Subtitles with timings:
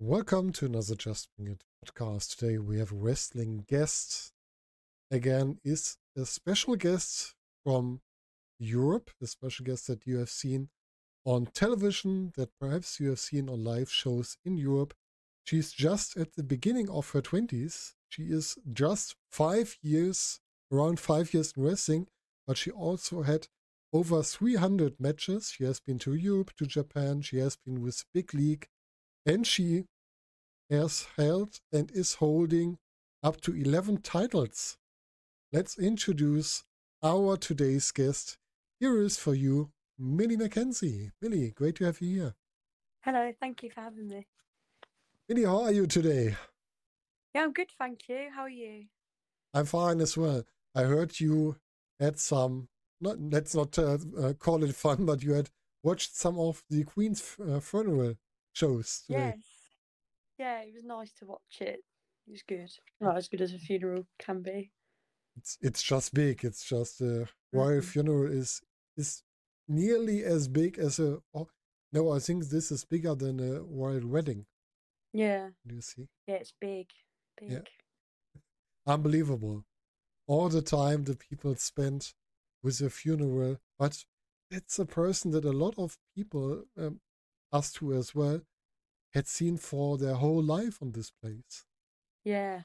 [0.00, 2.36] Welcome to another Just Bring It podcast.
[2.36, 4.30] Today we have a wrestling guest.
[5.10, 7.34] Again, is a special guest
[7.64, 8.02] from
[8.60, 10.68] Europe, a special guest that you have seen
[11.24, 14.94] on television, that perhaps you have seen on live shows in Europe.
[15.42, 17.94] She's just at the beginning of her 20s.
[18.08, 20.38] She is just five years,
[20.70, 22.06] around five years in wrestling,
[22.46, 23.48] but she also had
[23.92, 25.50] over 300 matches.
[25.56, 28.68] She has been to Europe, to Japan, she has been with Big League,
[29.26, 29.84] and she
[30.70, 32.78] has held and is holding
[33.22, 34.76] up to 11 titles.
[35.52, 36.64] Let's introduce
[37.02, 38.36] our today's guest.
[38.80, 41.10] Here is for you, Millie McKenzie.
[41.20, 42.34] Millie, great to have you here.
[43.02, 44.26] Hello, thank you for having me.
[45.28, 46.36] Millie, how are you today?
[47.34, 48.28] Yeah, I'm good, thank you.
[48.34, 48.84] How are you?
[49.54, 50.44] I'm fine as well.
[50.74, 51.56] I heard you
[51.98, 52.68] had some,
[53.00, 55.50] not let's not uh, uh, call it fun, but you had
[55.82, 58.14] watched some of the Queen's uh, funeral
[58.58, 59.04] shows.
[59.08, 59.36] Yes.
[60.38, 61.80] Yeah, it was nice to watch it.
[62.26, 62.70] It was good.
[63.00, 64.70] Not as good as a funeral can be.
[65.36, 66.44] It's it's just big.
[66.44, 67.84] It's just a royal Mhm.
[67.92, 68.60] funeral is
[68.96, 69.22] is
[69.68, 71.22] nearly as big as a.
[71.34, 71.48] Oh,
[71.92, 74.46] no, I think this is bigger than a royal wedding.
[75.12, 76.06] Yeah, Do you see?
[76.26, 76.86] yeah, it's big.
[77.40, 77.50] Big.
[77.52, 77.62] Yeah.
[78.86, 79.64] Unbelievable.
[80.26, 82.12] All the time the people spend
[82.62, 84.04] with a funeral, but
[84.50, 87.00] it's a person that a lot of people, um,
[87.52, 88.42] us two as well,
[89.14, 91.64] had seen for their whole life on this place.
[92.24, 92.62] Yeah.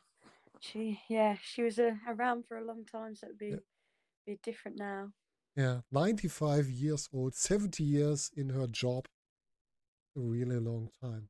[0.59, 3.57] She yeah, she was uh, around for a long time, so it'd be Yeah.
[4.25, 5.13] be different now.
[5.55, 9.07] Yeah, 95 years old, 70 years in her job.
[10.15, 11.29] A really long time.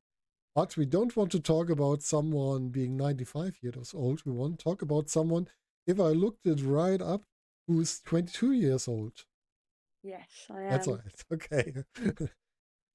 [0.54, 4.24] But we don't want to talk about someone being 95 years old.
[4.24, 5.48] We want to talk about someone,
[5.86, 7.24] if I looked it right up,
[7.66, 9.26] who's 22 years old.
[10.02, 10.70] Yes, I am.
[10.70, 11.24] That's right.
[11.32, 11.74] Okay.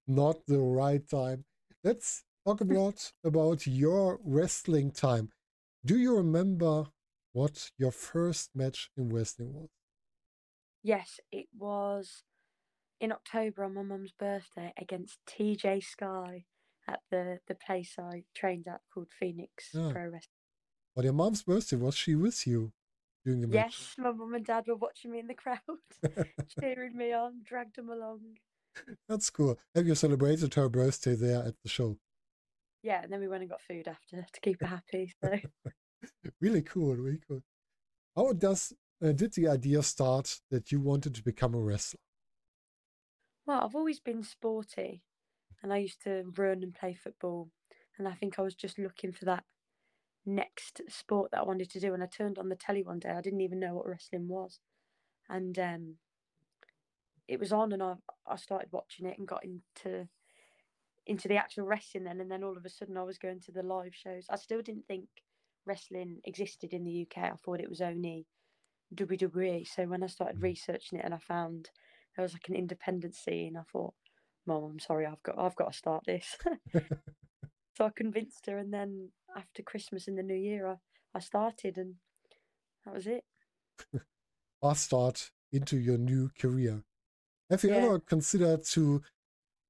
[0.10, 1.46] Not the right time.
[1.84, 5.30] Let's talk about about your wrestling time.
[5.86, 6.86] Do you remember
[7.32, 9.70] what your first match in wrestling was?
[10.82, 12.24] Yes, it was
[13.00, 16.46] in October on my mum's birthday against TJ Sky
[16.88, 19.92] at the the place I trained at called Phoenix Ah.
[19.92, 20.42] Pro Wrestling.
[20.98, 22.72] On your mom's birthday, was she with you
[23.24, 23.76] during the match?
[23.78, 25.60] Yes, my mum and dad were watching me in the crowd,
[26.60, 28.22] cheering me on, dragged them along.
[29.08, 29.58] That's cool.
[29.76, 31.98] Have you celebrated her birthday there at the show?
[32.82, 35.14] Yeah, and then we went and got food after to keep her happy.
[35.24, 35.38] So
[36.42, 37.42] Really cool, really cool.
[38.16, 38.74] How does
[39.04, 42.00] uh, did the idea start that you wanted to become a wrestler?
[43.46, 45.02] well, I've always been sporty,
[45.64, 47.50] and I used to run and play football,
[47.98, 49.44] and I think I was just looking for that
[50.26, 51.94] next sport that I wanted to do.
[51.94, 53.10] And I turned on the telly one day.
[53.10, 54.60] I didn't even know what wrestling was,
[55.30, 55.96] and um,
[57.30, 57.96] it was on, and I
[58.28, 60.08] I started watching it and got into
[61.06, 63.52] into the actual wrestling then, and then all of a sudden I was going to
[63.52, 64.26] the live shows.
[64.30, 65.08] I still didn't think
[65.66, 67.24] wrestling existed in the UK.
[67.24, 68.26] I thought it was only
[68.96, 69.68] WWE.
[69.68, 70.44] So when I started Mm.
[70.44, 71.70] researching it and I found
[72.16, 73.94] there was like an independent scene, I thought,
[74.46, 76.38] Mom, I'm sorry, I've got I've got to start this.
[77.78, 80.76] so I convinced her, and then after Christmas and the New Year, I,
[81.14, 81.96] I started, and
[82.86, 83.24] that was it.
[84.62, 86.84] Fast start into your new career.
[87.50, 87.78] Have you Yeah.
[87.78, 89.02] ever considered to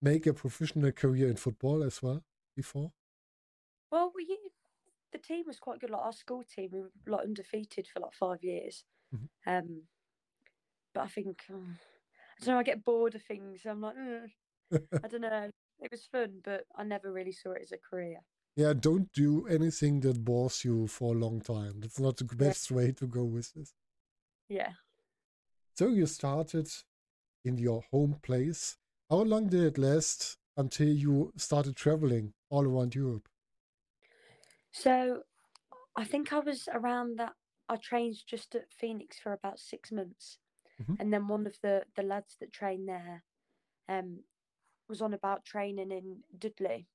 [0.01, 2.23] make a professional career in football as well
[2.55, 2.93] before?
[3.91, 4.37] Well, we
[5.11, 5.89] the team was quite good.
[5.89, 8.83] Like our school team, we were like undefeated for like five years.
[9.13, 9.29] Mhm.
[9.47, 9.87] Um,
[10.93, 12.59] but I think uh, I don't know.
[12.59, 13.65] I get bored of things.
[13.65, 14.29] I'm like, "Ugh."
[15.03, 15.49] I don't know.
[15.81, 18.19] It was fun, but I never really saw it as a career.
[18.55, 21.79] Yeah, don't do anything that bores you for a long time.
[21.79, 23.73] That's not the best way to go with this.
[24.49, 24.73] Yeah.
[25.75, 26.69] So you started
[27.43, 28.77] in your home place.
[29.09, 33.27] How long did it last until you started traveling all around Europe?
[34.71, 35.23] So
[35.95, 37.33] I think I was around that.
[37.67, 40.39] I trained just at Phoenix for about six months,
[40.79, 40.99] Mhm.
[40.99, 43.23] and then one of the the lads that trained there,
[43.87, 44.23] um,
[44.87, 46.87] was on about training in Dudley,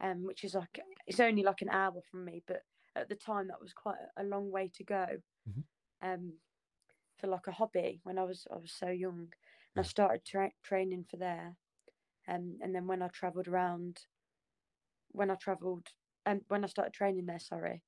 [0.00, 2.64] um, which is like it's only like an hour from me, but
[2.96, 5.06] at the time that was quite a, long way to go,
[5.46, 5.62] Mhm.
[6.02, 6.34] um,
[7.18, 9.32] for like a hobby when I was I was so young,
[9.76, 11.56] I started tra- training for there,
[12.28, 14.00] um, and then when I travelled around,
[15.12, 15.88] when I travelled
[16.26, 17.82] and when I started training there, sorry,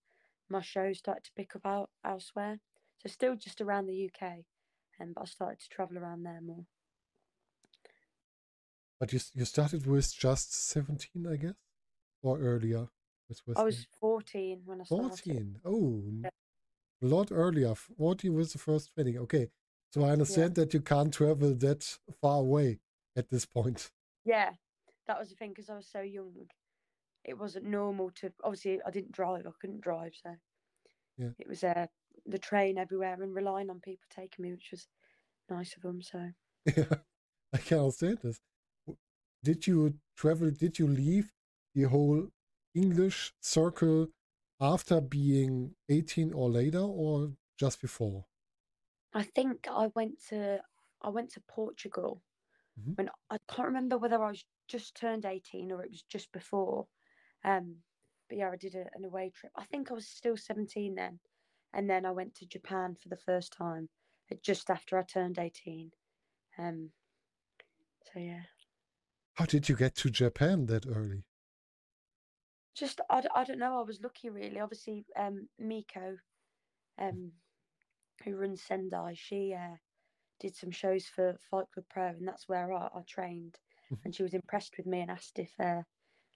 [0.49, 2.61] my shows started to pick up out elsewhere.
[3.01, 4.45] So still just around the UK,
[5.01, 6.65] um, but I started to travel around there more.
[9.01, 11.55] But you you started with just 17, I guess,
[12.23, 12.87] or earlier
[13.29, 13.87] with I was?
[14.01, 15.09] 14 when I started.
[15.11, 15.61] 14.
[15.65, 16.31] Oh, Yeah.
[17.03, 17.75] a lot earlier.
[17.75, 19.19] 14 was the first training.
[19.19, 19.51] Okay.
[19.93, 22.79] So I understand that you can't travel that far away
[23.15, 23.91] at this point.
[24.25, 24.51] Yeah,
[25.07, 26.33] that was the thing because I was so young.
[27.25, 28.33] It wasn't normal to.
[28.43, 29.47] Obviously, I didn't drive.
[29.47, 30.31] I couldn't drive, so
[31.19, 31.31] Yeah.
[31.39, 31.87] it was uh,
[32.27, 34.89] the train everywhere and relying on people taking me, which was
[35.51, 36.01] nice of them.
[36.03, 36.31] So
[36.77, 36.85] Yeah,
[37.53, 38.41] I can understand this.
[39.45, 40.51] Did you travel?
[40.51, 41.33] Did you leave
[41.75, 42.29] the whole
[42.75, 44.09] English circle
[44.61, 48.25] after being 18 or later, or just before?
[49.15, 50.63] I think I went to
[51.03, 52.23] I went to Portugal
[52.77, 52.95] Mhm.
[52.97, 56.89] when I can't remember whether I was just turned 18 or it was just before.
[57.45, 57.85] Um,
[58.29, 59.53] but yeah, I did a, an away trip.
[59.57, 61.21] I think I was still 17 then,
[61.73, 63.91] and then I went to Japan for the first time
[64.33, 65.93] uh, just after I turned 18.
[66.59, 66.93] Um,
[68.13, 68.43] so yeah,
[69.35, 71.27] How did you get to Japan that early?
[72.75, 73.79] just I, I don't know.
[73.79, 74.61] I was lucky really.
[74.61, 76.17] Obviously, um, Meiko,
[76.99, 77.33] um,
[78.25, 79.77] who runs Sendai, she uh,
[80.41, 83.59] did some shows for Fight Club Pro, and that's where I, I trained.
[83.91, 83.99] Mhm.
[84.05, 85.83] And she was impressed with me and asked if uh,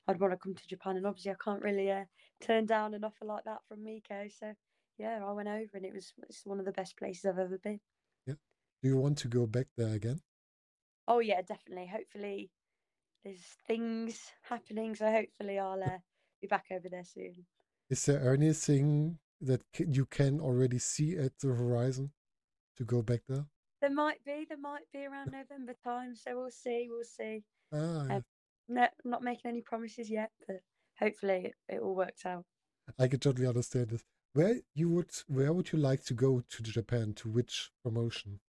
[0.06, 0.96] I'd want to come to Japan.
[0.96, 2.04] And obviously, I can't really uh,
[2.40, 4.30] turn down an offer like that from Meiko.
[4.32, 4.54] So
[4.98, 7.58] yeah, I went over, and it was it's one of the best places I've ever
[7.58, 7.80] been.
[8.26, 8.34] Yeah.
[8.82, 10.20] Do you want to go back there again?
[11.08, 11.86] Oh yeah, definitely.
[11.86, 12.50] Hopefully,
[13.24, 15.98] there's things happening, so hopefully I'll uh,
[16.40, 17.46] be back over there soon.
[17.90, 22.12] Is there anything that you can already see at the horizon
[22.76, 23.44] to go back there?
[23.80, 27.44] There might be, there might be around November time, so we'll see, we'll see.
[27.72, 28.24] Ah, Um,
[28.68, 30.60] No, not making any promises yet, but
[30.98, 32.44] hopefully it, it all works out.
[32.98, 34.02] I can totally understand this.
[34.32, 37.14] Where you would, where would you like to go to Japan?
[37.14, 38.40] To which promotion?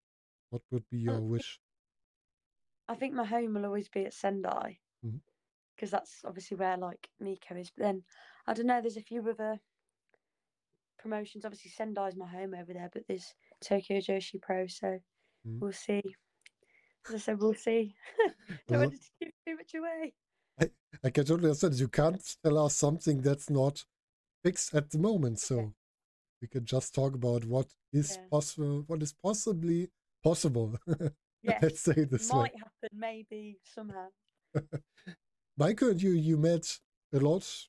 [0.51, 1.61] What would be your wish?
[2.89, 4.79] I think my home will always be at Sendai
[5.75, 7.71] because that's obviously where like Meiko is.
[7.77, 8.03] But then
[8.47, 8.81] I don't know.
[8.81, 9.59] There's a few other
[11.07, 11.45] promotions.
[11.45, 14.99] Obviously, Sendai's my home over there, but there's Tokyo Joshi Pro, so
[15.47, 15.61] Mhm.
[15.61, 16.03] we'll see.
[17.09, 17.95] As I said, we'll see.
[18.69, 20.15] don't want to give too much away.
[21.05, 21.75] I can totally understand.
[21.75, 23.85] You can't tell us something that's not
[24.43, 25.39] fixed at the moment.
[25.39, 25.75] So
[26.41, 28.27] we can just talk about what is Yeah.
[28.31, 29.91] possible, what is possibly
[30.23, 30.79] possible.
[31.43, 32.39] Yes, Let's say this way.
[32.41, 34.09] might happen, maybe somehow.
[35.61, 36.81] Meiko, you you met
[37.13, 37.69] a lot,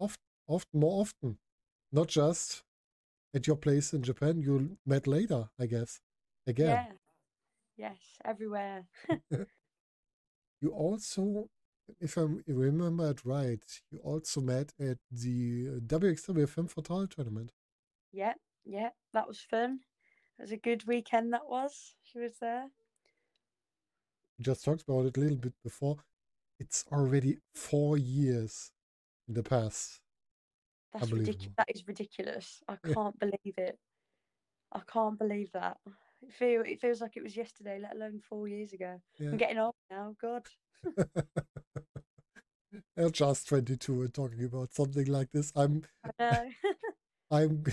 [0.00, 0.18] oft,
[0.48, 1.38] often more often,
[1.92, 2.64] not just
[3.34, 4.40] at your place in Japan.
[4.40, 6.00] You met later, I guess.
[6.46, 6.86] Again, Yeah.
[7.76, 8.86] Yes, everywhere.
[10.60, 11.48] you also,
[12.00, 17.52] if I remember it right, you also met at the WXW Femme Fatale tournament.
[18.12, 18.34] Yeah,
[18.64, 19.80] yeah, that was fun.
[20.38, 21.32] It was a good weekend.
[21.32, 21.94] That was.
[22.02, 22.66] She was there.
[24.40, 25.96] Just talked about it a little bit before.
[26.60, 28.70] It's already four years
[29.26, 30.01] in the past.
[30.92, 31.54] That's ridiculous.
[31.56, 32.62] That is ridiculous.
[32.68, 33.78] I can't believe it.
[34.72, 35.78] I can't believe that.
[36.22, 39.00] It feel it feels like it was yesterday, let alone four years ago.
[39.18, 39.30] Yeah.
[39.30, 40.14] I'm getting old now.
[40.20, 40.46] God.
[42.96, 45.52] I'm just 22 and talking about something like this.
[45.54, 46.48] I'm I know.
[47.30, 47.64] I'm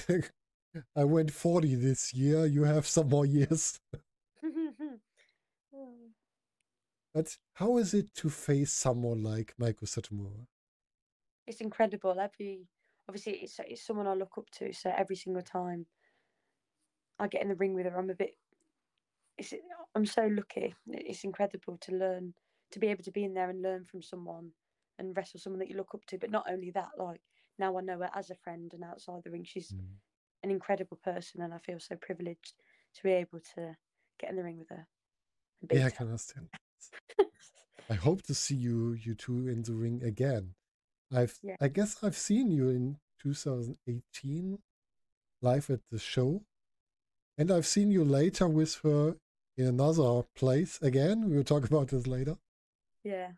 [0.95, 2.45] I went 40 this year.
[2.45, 3.80] You have some more years.
[5.74, 6.10] Oh,
[7.13, 10.47] But how is it to face someone like Meiko Satomura?
[11.47, 12.19] it's incredible.
[12.19, 12.68] Every
[13.09, 14.71] obviously it's it's someone I look up to.
[14.71, 15.87] So every single time
[17.18, 18.37] I get in the ring with her, I'm a bit.
[19.37, 19.54] It's
[19.95, 20.75] I'm so lucky.
[20.87, 22.33] It's incredible to learn
[22.71, 24.51] to be able to be in there and learn from someone
[24.99, 26.19] and wrestle someone that you look up to.
[26.19, 27.21] But not only that, like
[27.57, 29.97] now I know her as a friend and outside the ring, she's hmm.
[30.44, 32.54] an incredible person, and I feel so privileged
[32.95, 33.75] to be able to
[34.19, 34.87] get in the ring with her.
[35.71, 36.49] Yeah, I can understand.
[37.89, 40.54] I hope to see you you two in the ring again.
[41.11, 41.56] I've Yeah.
[41.59, 44.59] I guess I've seen you in 2018
[45.42, 46.44] live at the show.
[47.37, 49.16] And I've seen you later with her
[49.57, 51.30] in another place again.
[51.30, 52.37] We'll talk about this later.
[53.04, 53.31] yeah.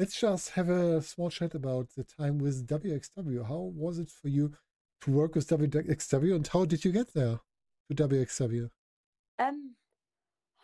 [0.00, 3.48] Let's just have a small chat about the time with WXW.
[3.48, 4.52] How was it for you
[5.00, 7.40] to work with WXW and how did you get there
[7.90, 8.70] to WXW?
[9.40, 9.74] Um,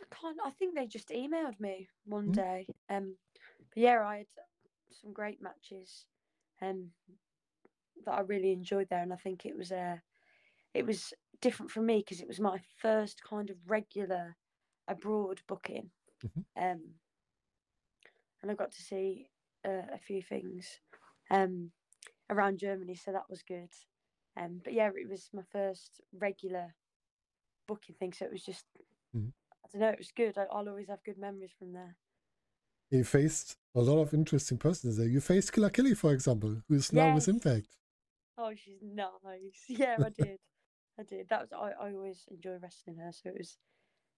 [0.01, 0.39] I can't.
[0.45, 2.35] I think they just emailed me one Mm.
[2.35, 2.67] day.
[2.89, 3.17] Um,
[3.75, 4.27] yeah, I had
[5.03, 6.07] some great matches,
[6.61, 6.93] um,
[8.05, 9.99] that I really enjoyed there, and I think it was uh,
[10.75, 14.37] it was different for me because it was my first kind of regular
[14.89, 15.93] abroad booking.
[16.23, 16.45] Mhm.
[16.57, 16.97] Um,
[18.43, 19.31] and I got to see
[19.65, 20.81] uh, a few things,
[21.31, 21.73] um,
[22.31, 23.71] around Germany, so that was good.
[24.37, 26.75] Um, but yeah, it was my first regular
[27.67, 28.67] booking thing, so it was just
[29.13, 29.31] Mhm.
[29.65, 30.39] I don't know, it was good.
[30.39, 31.97] I, I'll always have good memories from there.
[32.91, 35.09] You faced a lot of interesting persons there.
[35.09, 37.67] You faced Killer Kelly, for example, who is now with Impact.
[38.39, 39.09] Oh, she's nice.
[39.69, 40.39] Yeah, I did.
[40.99, 41.29] I did.
[41.29, 43.59] That was I, I always enjoy wrestling her, so it was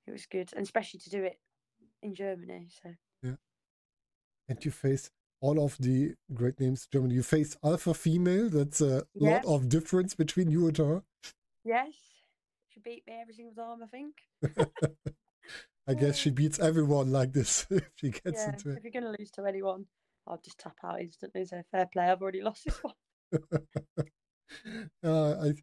[0.07, 1.39] it was good, and especially to do it
[2.03, 2.69] in Germany.
[2.83, 2.91] So
[3.23, 3.37] yeah,
[4.49, 7.15] And you face all of the great names Germany.
[7.15, 8.49] You face Alpha Female.
[8.51, 9.41] That's a Yeah.
[9.45, 11.03] lot of difference between you and her.
[11.65, 11.95] Yes.
[12.69, 14.15] She beat me every single time, I think.
[15.89, 18.53] I guess she beats everyone like this if she gets yeah.
[18.53, 18.79] into it.
[18.79, 19.87] If you're going to lose to anyone,
[20.27, 21.45] I'll just tap out instantly.
[21.45, 22.05] So fair play.
[22.05, 22.95] I've already lost this one.
[25.05, 25.55] uh, I,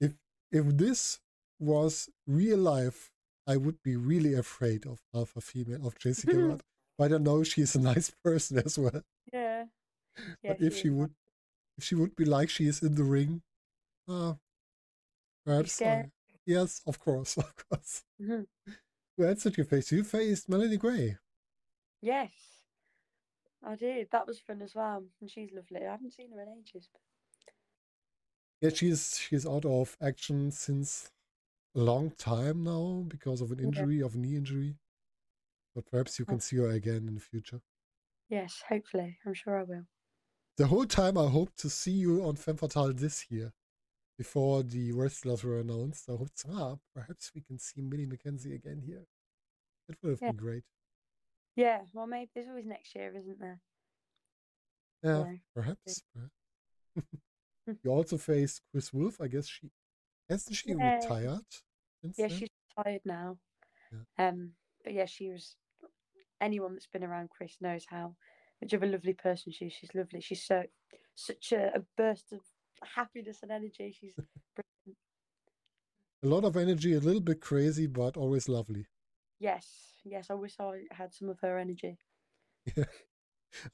[0.00, 0.14] if
[0.52, 1.20] if this
[1.58, 3.10] was real life,
[3.46, 6.62] I would be really afraid of Alpha Female of Jessica Rudd.
[6.98, 9.02] But I know she's a nice person as well.
[9.32, 9.64] Yeah.
[10.42, 11.14] Yeah, but if she would,
[11.78, 13.40] if she would be like she is in the ring,
[14.06, 14.34] uh,
[15.46, 15.80] perhaps.
[15.80, 16.10] I-
[16.44, 18.04] yes, of course, of course.
[19.20, 19.92] Who else did you face?
[19.92, 21.18] You faced Melanie Gray.
[22.00, 22.30] Yes.
[23.62, 24.08] I did.
[24.12, 25.04] That was fun as well.
[25.20, 25.86] And she's lovely.
[25.86, 26.88] I haven't seen her in ages.
[28.62, 31.10] Yeah, she's she's out of action since
[31.74, 33.66] a long time now because of an Yeah.
[33.66, 34.78] injury, of a knee injury.
[35.74, 36.30] But perhaps you Oh.
[36.30, 37.60] can see her again in the future.
[38.30, 39.18] Yes, hopefully.
[39.26, 39.86] I'm sure I will.
[40.56, 43.52] The whole time I hope to see you on Femme Fatale this year.
[44.24, 48.82] Before the wrestlers were announced, I hoped, ah, perhaps we can see Millie McKenzie again
[48.84, 49.06] here.
[49.88, 50.32] It would have Yeah.
[50.32, 50.64] been great.
[51.56, 53.62] Yeah, well, maybe there's always next year, isn't there?
[55.02, 56.02] Yeah, So, perhaps.
[56.14, 57.08] perhaps.
[57.82, 59.22] you also faced Chris Wolf.
[59.22, 59.70] I guess she
[60.28, 60.96] hasn't she Yeah.
[60.96, 61.46] retired
[62.02, 62.28] yeah, then?
[62.28, 63.38] she's retired now.
[64.18, 64.52] Um,
[64.84, 65.56] but yeah, she was.
[66.42, 68.16] Anyone that's been around Chris knows how
[68.60, 69.72] much of a lovely person she is.
[69.72, 70.20] She's lovely.
[70.20, 70.64] She's so
[71.14, 72.40] such a, a burst of
[72.84, 73.94] happiness and energy.
[73.98, 74.14] She's
[74.54, 74.98] brilliant.
[76.22, 78.86] A lot of energy, a little bit crazy, but always lovely.
[79.38, 79.66] Yes,
[80.04, 80.30] yes.
[80.30, 81.98] I wish I had some of her energy.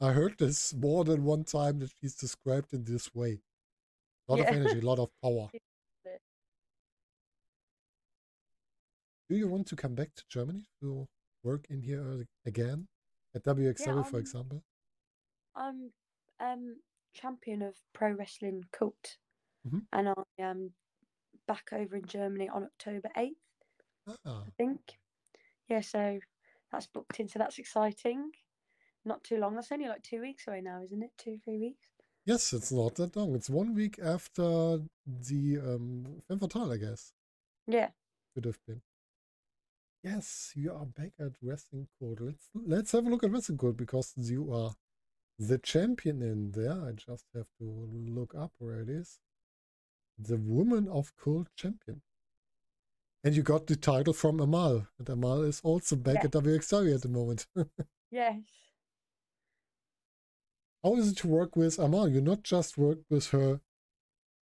[0.00, 3.40] I heard this more than one time that she's described in this way.
[4.28, 4.50] A lot Yeah.
[4.50, 5.48] of energy, a lot of power.
[5.50, 6.20] She loves it.
[9.28, 11.06] Do you want to come back to Germany to
[11.42, 12.86] work in here uh, again
[13.34, 14.62] at WXW, for um, example?
[15.56, 15.90] I'm
[16.40, 16.76] um
[17.20, 19.16] champion of pro wrestling cult,
[19.66, 19.86] Mhm.
[19.92, 20.74] and I am
[21.46, 23.38] back over in Germany on October eighth.
[24.06, 24.80] Ah, I think.
[25.68, 26.20] Yeah, so
[26.70, 28.32] that's booked in, so that's exciting.
[29.04, 29.54] Not too long.
[29.54, 31.12] That's only like two weeks away now, isn't it?
[31.16, 31.88] Two, three weeks.
[32.24, 33.34] yes, it's not that long.
[33.36, 37.12] It's one week after the um, Femme Fatale, I guess.
[37.68, 37.90] Yeah.
[38.34, 38.82] Could have been.
[40.02, 42.20] Yes, you are back at Wrestling Code.
[42.20, 44.74] Let's let's have a look at Wrestling Code because you are
[45.38, 46.72] the champion in there.
[46.72, 49.18] I just have to look up where it is.
[50.18, 52.02] The Woman of Cold Champion.
[53.22, 54.86] And you got the title from Amal.
[54.98, 56.24] And Amal is also back Yeah.
[56.24, 57.46] at WXW at the moment.
[58.10, 58.38] Yes.
[60.84, 62.08] How is it to work with Amal?
[62.08, 63.60] You not just worked with her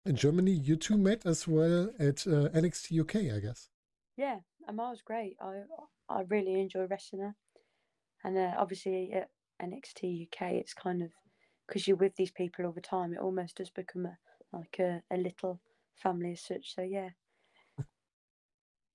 [0.06, 3.68] in Germany, you two met as well at uh, NXT UK, I guess.
[4.16, 4.38] Yeah.
[4.66, 5.36] Amar's great.
[5.42, 5.62] I
[6.08, 7.34] I really enjoy wrestling her,
[8.24, 9.28] and uh, obviously at
[9.62, 11.10] NXT UK, it's kind of
[11.66, 13.12] because you're with these people all the time.
[13.14, 14.18] It almost does become a
[14.52, 15.60] like a, a little
[15.96, 16.74] family as such.
[16.74, 17.10] So yeah.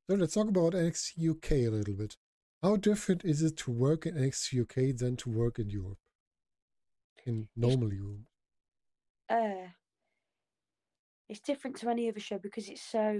[0.09, 2.17] So let's talk about NXT UK a little bit.
[2.63, 5.99] How different is it to work in NXT UK than to work in Europe?
[7.25, 8.25] In normal Europe.
[9.29, 9.67] uh
[11.29, 13.19] it's different to any other show because it's so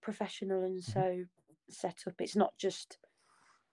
[0.00, 0.92] professional and Mhm.
[0.92, 1.24] so
[1.68, 2.98] set up it's not just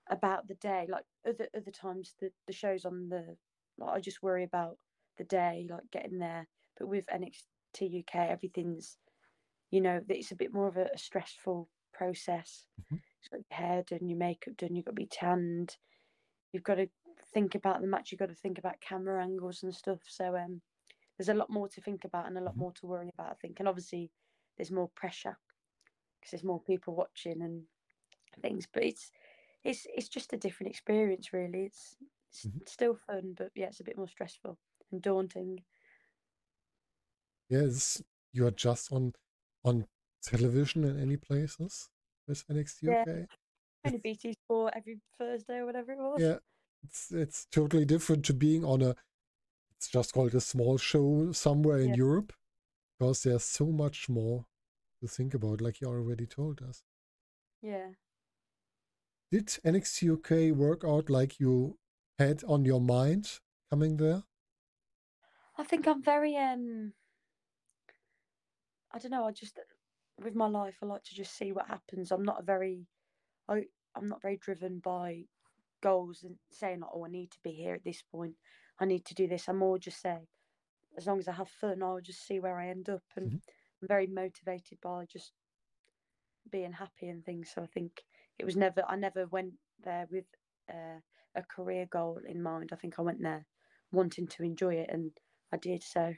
[0.10, 3.38] about the day like other other times the the shows on the
[3.77, 4.77] like i just worry about
[5.17, 6.48] the day like getting there.
[6.77, 7.45] But with nxt
[7.81, 8.98] uk everything's
[9.72, 12.67] you know it's a bit more of a, a stressful process.
[12.77, 13.03] Mhm.
[13.19, 15.77] it's got your hair done your makeup done you've got to be tanned.
[16.53, 16.89] You've got to
[17.33, 20.01] think about the match you've got to think about camera angles and stuff.
[20.07, 20.62] So um
[21.17, 22.63] there's a lot more to think about and a lot Mhm.
[22.63, 23.60] more to worry about i think.
[23.60, 24.12] And obviously
[24.57, 25.38] there's more pressure
[26.19, 27.67] because there's more people watching and
[28.41, 28.67] things.
[28.72, 29.12] But it's
[29.63, 31.96] it's it's just a different experience really it's,
[32.32, 32.63] it's Mhm.
[32.74, 34.58] still fun but yeah it's a bit more stressful
[34.91, 35.60] and daunting
[37.50, 38.01] Yes,
[38.34, 39.13] you are just on
[39.63, 39.88] on
[40.22, 41.89] television in any places
[42.27, 43.05] with NXT Yeah.
[43.05, 43.27] UK.
[43.86, 46.39] only bt sport every thursday or whatever it was Yeah,
[46.84, 48.96] it's it's totally different to being on a.
[49.77, 51.96] It's just called a small show somewhere in Yeah.
[51.96, 52.34] Europe,
[53.00, 54.46] because there's so much more
[55.01, 56.84] to think about, like you already told us.
[57.62, 57.89] yeah
[59.33, 61.79] Did NXT UK work out like you
[62.19, 63.39] had on your mind
[63.71, 64.21] coming there?
[65.57, 66.93] i think i'm very um
[68.91, 69.59] i don't know i just
[70.23, 72.85] with my life i like to just see what happens i'm not a very
[73.49, 73.63] i
[73.95, 75.23] i'm not very driven by
[75.81, 78.35] goals and saying like oh i need to be here at this point
[78.79, 80.27] i need to do this i'm more just say
[80.95, 83.41] as long as i have fun i'll just see where i end up and Mhm.
[83.81, 85.33] i'm very motivated by just
[86.51, 88.03] being happy and things so i think
[88.39, 90.25] it was never i never went there with
[90.69, 90.99] uh,
[91.35, 92.69] a career goal in mind.
[92.71, 93.45] I think I went there
[93.91, 95.11] wanting to enjoy it, and
[95.51, 95.83] I did.
[95.83, 96.13] So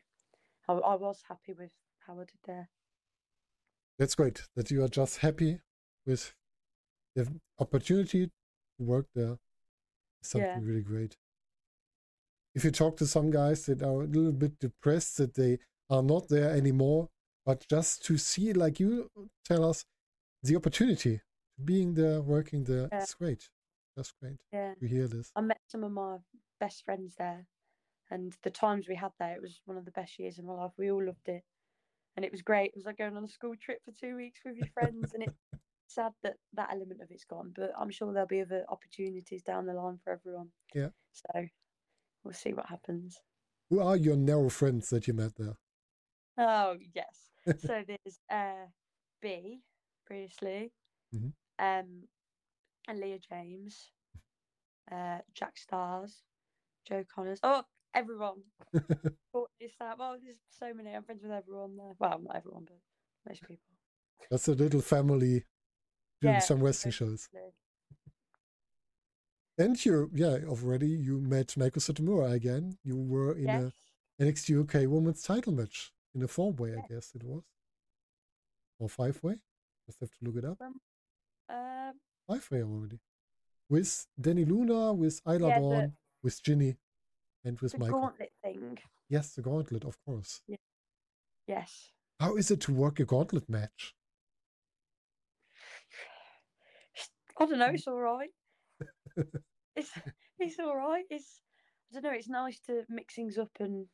[0.68, 1.72] I, I was happy with
[2.06, 2.70] how I did there.
[3.98, 5.62] That's great that you are just happy
[6.06, 6.34] with
[7.16, 7.28] the
[7.60, 9.38] opportunity to work there.
[10.22, 10.60] Something Yeah.
[10.60, 11.18] really great.
[12.54, 16.04] If you talk to some guys that are a little bit depressed that they are
[16.04, 17.10] not there anymore,
[17.46, 19.10] but just to see, like you
[19.46, 19.86] tell us,
[20.44, 21.22] the opportunity
[21.64, 23.02] being there, working there, Yeah.
[23.04, 23.50] it's great.
[23.96, 24.76] That's great Yeah.
[24.76, 25.32] to hear this.
[25.36, 26.20] I met some of my
[26.60, 27.48] best friends there,
[28.10, 30.54] and the times we had there, it was one of the best years in my
[30.54, 30.74] life.
[30.78, 31.44] We all loved it,
[32.16, 32.72] and it was great.
[32.72, 35.24] It was like going on a school trip for two weeks with your friends, and
[35.24, 35.36] it's
[35.88, 37.54] sad that that element of it's gone.
[37.56, 40.52] But I'm sure there'll be other opportunities down the line for everyone.
[40.74, 40.90] Yeah.
[41.14, 41.48] So
[42.24, 43.22] we'll see what happens.
[43.70, 45.56] Who are your narrow friends that you met there?
[46.38, 47.32] Oh yes.
[47.60, 48.68] so there's uh
[49.22, 49.62] B
[50.06, 50.74] previously,
[51.14, 51.34] Mhm.
[51.60, 52.04] Um,
[52.88, 53.92] and Leah James,
[54.92, 56.12] uh, Jack Starz,
[56.88, 57.40] Joe Connors.
[57.44, 58.42] Oh, everyone.
[59.38, 59.74] Oh, there's
[60.50, 60.96] so many.
[60.96, 61.92] I'm friends with everyone there.
[62.00, 62.78] Well, not everyone, but
[63.28, 63.66] most people.
[64.32, 65.44] That's a little family
[66.22, 67.28] doing Yeah, some wrestling shows.
[69.58, 72.78] And you, yeah, already you met Meiko Satomura again.
[72.84, 73.64] You were in Yes.
[74.20, 77.44] a NXT UK Women's Title match in a four way, I guess it was,
[78.80, 79.36] or five way.
[79.86, 80.62] Just have to look it up.
[80.62, 80.80] Um,
[81.48, 83.00] Five way already,
[83.70, 86.78] with Dani Luna, with Isla Yeah, the- with Jinny,
[87.44, 87.92] and with the Meiko.
[87.92, 88.78] gauntlet thing.
[89.10, 90.42] Yes, the gauntlet, of course.
[91.48, 91.92] Yes.
[92.20, 93.94] How is it to work a gauntlet match?
[97.40, 97.68] I don't know.
[97.72, 98.30] It's all right.
[99.76, 99.92] it's
[100.40, 101.06] it's all right.
[101.10, 101.42] It's
[101.92, 102.18] I don't know.
[102.18, 103.88] It's nice to mix things up and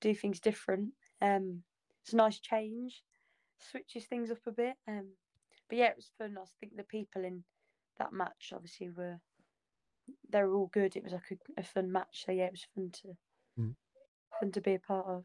[0.00, 0.92] do things different.
[1.20, 1.62] Um,
[2.02, 3.02] it's a nice change.
[3.70, 4.74] Switches things up a bit.
[4.88, 5.10] Um,
[5.70, 6.36] but yeah, it was fun.
[6.36, 7.44] I think the people in
[7.98, 9.20] that match obviously were
[10.28, 10.96] they were all good.
[10.96, 12.24] It was like a, a fun match.
[12.26, 13.16] So yeah, it was fun to
[13.58, 13.74] Mm.
[14.38, 15.24] fun to be a part of.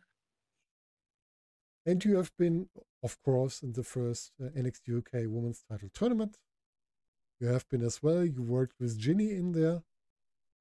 [1.85, 2.69] And you have been,
[3.03, 6.37] of course, in the first uh, NXT UK Women's Title Tournament.
[7.39, 8.25] You have been as well.
[8.25, 9.83] You worked with Jinny in there.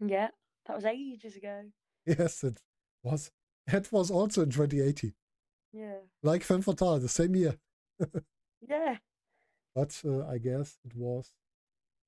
[0.04, 0.28] Yeah,
[0.66, 1.62] that was ages ago.
[2.06, 2.60] Yes, it
[3.02, 3.30] was.
[3.66, 5.14] It was also in 2018,
[5.72, 7.56] Yeah, like Femme Fatale, the same year.
[8.68, 8.98] yeah.
[9.74, 11.32] But uh, I guess it was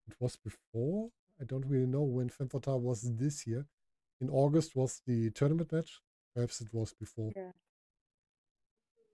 [0.09, 1.11] it was before.
[1.41, 3.67] I don't really know when Femme Fatale was this year.
[4.21, 6.01] In August was the tournament match.
[6.35, 7.33] Perhaps it was before.
[7.37, 7.51] Yeah.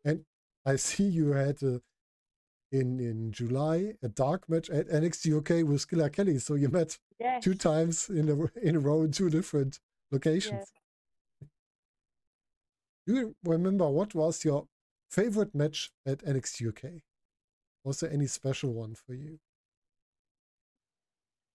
[0.04, 0.24] And
[0.64, 1.78] I see you had uh,
[2.70, 6.38] in in July a dark match at NXT UK with Killer Kelly.
[6.38, 7.44] So you met Yes.
[7.44, 9.78] two times in a in a row in two different
[10.10, 10.72] locations.
[13.06, 14.66] Do you remember what was your
[15.08, 17.02] favorite match at NXT UK?
[17.84, 19.38] Was there any special one for you?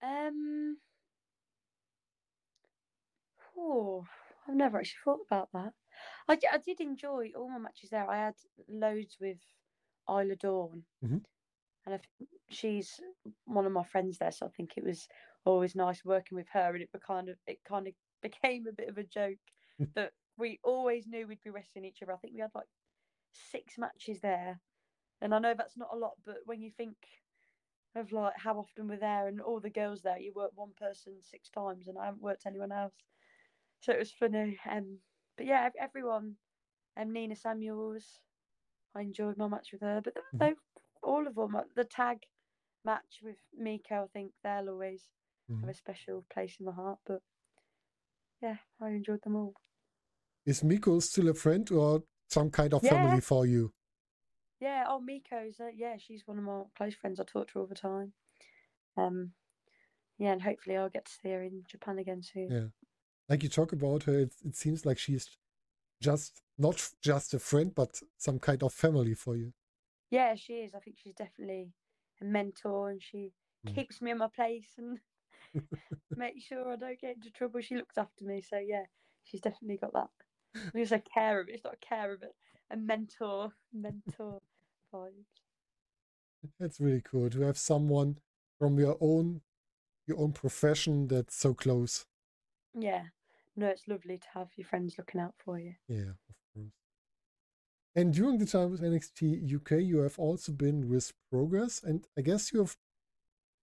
[0.02, 0.78] Um.
[3.56, 4.06] Oh,
[4.46, 5.74] I've never actually thought about that.
[6.28, 8.08] I, I did enjoy all my matches there.
[8.08, 8.36] I had
[8.68, 9.40] loads with
[10.08, 11.18] Isla Dawn, Mhm.
[11.86, 13.00] and I think she's
[13.44, 15.08] one of my friends there, so I think it was
[15.44, 16.74] always nice working with her.
[16.74, 19.38] And it kind of it kind of became a bit of a joke
[19.94, 22.12] that we always knew we'd be wrestling each other.
[22.12, 22.68] I think we had like
[23.32, 24.60] six matches there,
[25.20, 26.96] and I know that's not a lot, but when you think
[27.96, 31.14] of like how often we're there and all the girls there, you work one person
[31.20, 32.94] six times, and I haven't worked anyone else,
[33.80, 34.58] so it was funny.
[34.70, 34.98] Um,
[35.36, 36.36] but yeah, everyone,
[36.96, 38.20] um, Nina Samuels,
[38.94, 40.38] I enjoyed my match with her, but Mhm.
[40.38, 40.54] they,
[41.02, 42.18] all of them, the tag
[42.84, 45.02] match with Meiko, I think they'll always
[45.60, 45.70] have Mhm.
[45.70, 46.98] a special place in my heart.
[47.06, 47.22] But
[48.42, 49.54] yeah, I enjoyed them all.
[50.46, 52.90] Is Meiko still a friend or some kind of Yeah.
[52.90, 53.72] family for you?
[54.60, 57.20] Yeah, oh Meiko's uh, yeah, she's one of my close friends.
[57.20, 58.12] I talk to her all the time.
[58.96, 59.30] Um,
[60.18, 62.48] yeah, and hopefully I'll get to see her in Japan again soon.
[62.50, 62.64] Yeah.
[63.28, 65.28] Like you talk about her, it, it seems like she's
[66.02, 69.52] just not just a friend, but some kind of family for you.
[70.10, 70.74] Yeah, she is.
[70.74, 71.68] I think she's definitely
[72.20, 73.32] a mentor, and she
[73.66, 73.74] Mm.
[73.74, 75.00] keeps me in my place and
[76.16, 77.60] makes sure I don't get into trouble.
[77.60, 78.84] She looks after me, so yeah,
[79.24, 80.08] she's definitely got that.
[80.74, 81.54] Was a care of it.
[81.54, 82.34] It's not a care of it,
[82.70, 84.40] a mentor, mentor
[84.92, 85.42] vibes.
[86.58, 88.18] That's really cool to have someone
[88.58, 89.42] from your own
[90.06, 92.06] your own profession that's so close.
[92.74, 93.02] Yeah,
[93.56, 95.74] no, it's lovely to have your friends looking out for you.
[95.86, 96.72] Yeah, of course.
[97.94, 102.22] And during the time with NXT UK, you have also been with Progress, and I
[102.22, 102.76] guess you have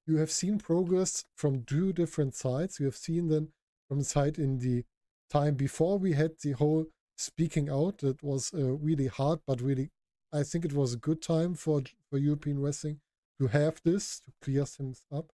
[0.06, 2.80] you have seen Progress from two different sides.
[2.80, 3.54] You have seen them
[3.88, 4.84] from the side in the
[5.32, 6.86] time before we had the whole
[7.18, 8.00] speaking out.
[8.00, 9.92] That was uh, really hard, but really,
[10.34, 13.02] I think it was a good time for for European wrestling
[13.40, 15.32] to have this to clear things up.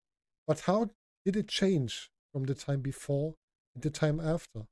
[0.46, 0.90] But how
[1.24, 3.36] did it change from the time before
[3.74, 4.66] and the time after?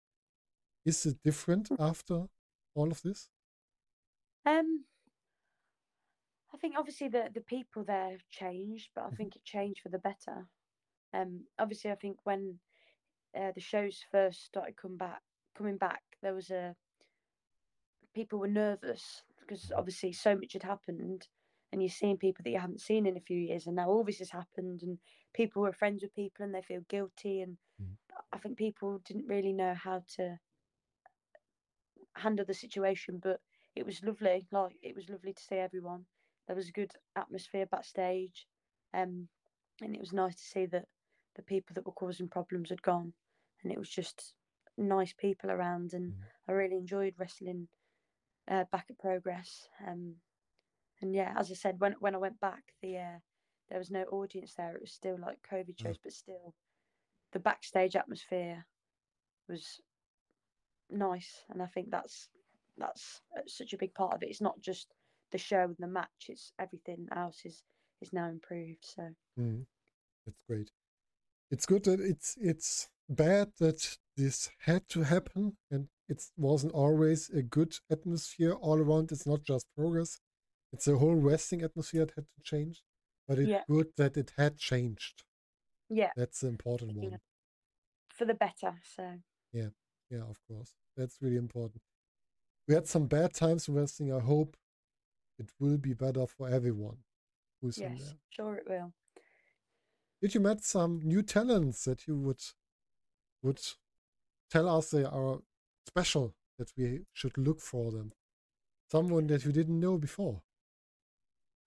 [0.87, 1.77] Is it different Hmm.
[1.79, 2.29] after
[2.75, 3.31] all of this?
[4.47, 4.85] Um,
[6.55, 9.17] I think obviously the the people there changed, but I Mhm.
[9.17, 10.49] think it changed for the better.
[11.13, 12.61] Um, obviously I think when
[13.35, 15.23] uh, the shows first started come back,
[15.57, 16.77] coming back, there was a
[18.15, 21.29] people were nervous because obviously so much had happened,
[21.73, 24.05] and you're seeing people that you haven't seen in a few years, and now all
[24.05, 24.99] this has happened, and
[25.35, 27.97] people were friends with people, and they feel guilty, and Mm.
[28.33, 30.39] I think people didn't really know how to
[32.17, 33.41] handle the situation, but
[33.75, 34.47] it was lovely.
[34.51, 36.07] Like it was lovely to see everyone.
[36.47, 38.47] There was a good atmosphere backstage,
[38.93, 39.29] um,
[39.81, 40.87] and it was nice to see that
[41.37, 43.15] the people that were causing problems had gone,
[43.63, 44.35] and it was just
[44.77, 46.23] nice people around, and Mm.
[46.49, 47.69] I really enjoyed wrestling
[48.51, 49.69] uh, back at Progress.
[49.87, 50.17] Um,
[51.01, 53.19] and yeah, as I said, when when I went back, the uh,
[53.69, 54.75] there was no audience there.
[54.75, 55.83] It was still like COVID Mm.
[55.83, 56.55] shows, but still,
[57.33, 58.67] the backstage atmosphere
[59.49, 59.81] was
[60.91, 62.29] nice, and I think that's
[62.77, 64.29] that's uh, such a big part of it.
[64.31, 64.89] It's not just
[65.33, 67.63] the show and the match; it's everything else is
[68.01, 68.85] is now improved.
[68.85, 69.67] So Mm.
[70.25, 70.71] That's great.
[71.51, 77.31] It's good that it's it's bad that this had to happen and it wasn't always
[77.31, 79.11] a good atmosphere all around.
[79.13, 80.21] It's not just progress.
[80.73, 82.83] It's a whole wrestling atmosphere that had to change.
[83.27, 83.65] But it's Yeah.
[83.69, 85.25] good that it had changed.
[85.89, 87.11] yeah, That's the important Yeah.
[87.11, 87.21] one.
[88.09, 88.81] for the better.
[88.85, 89.21] So
[89.53, 89.71] Yeah,
[90.11, 90.75] yeah, of course.
[90.97, 91.83] That's really important.
[92.67, 94.13] We had some bad times in wrestling.
[94.13, 94.57] I hope
[95.39, 97.05] it will be better for everyone
[97.61, 98.19] who's in yes, there.
[98.31, 98.93] sure it will.
[100.21, 102.43] Did you met some new talents that you would
[103.43, 103.61] would
[104.51, 105.43] tell us they are
[105.87, 108.13] special that we should look for them?
[108.91, 110.43] Someone that you didn't know before.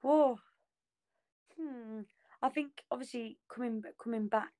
[0.01, 0.37] Whoa.
[1.59, 2.01] Hmm.
[2.41, 4.53] I think obviously coming coming back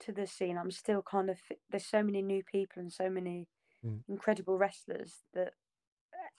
[0.00, 1.38] to the scene, I'm still kind of
[1.70, 3.48] there's so many new people and so many
[3.84, 4.04] Mm.
[4.08, 5.54] incredible wrestlers that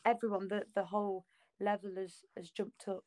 [0.06, 1.26] everyone the the whole
[1.60, 3.04] level has has jumped up.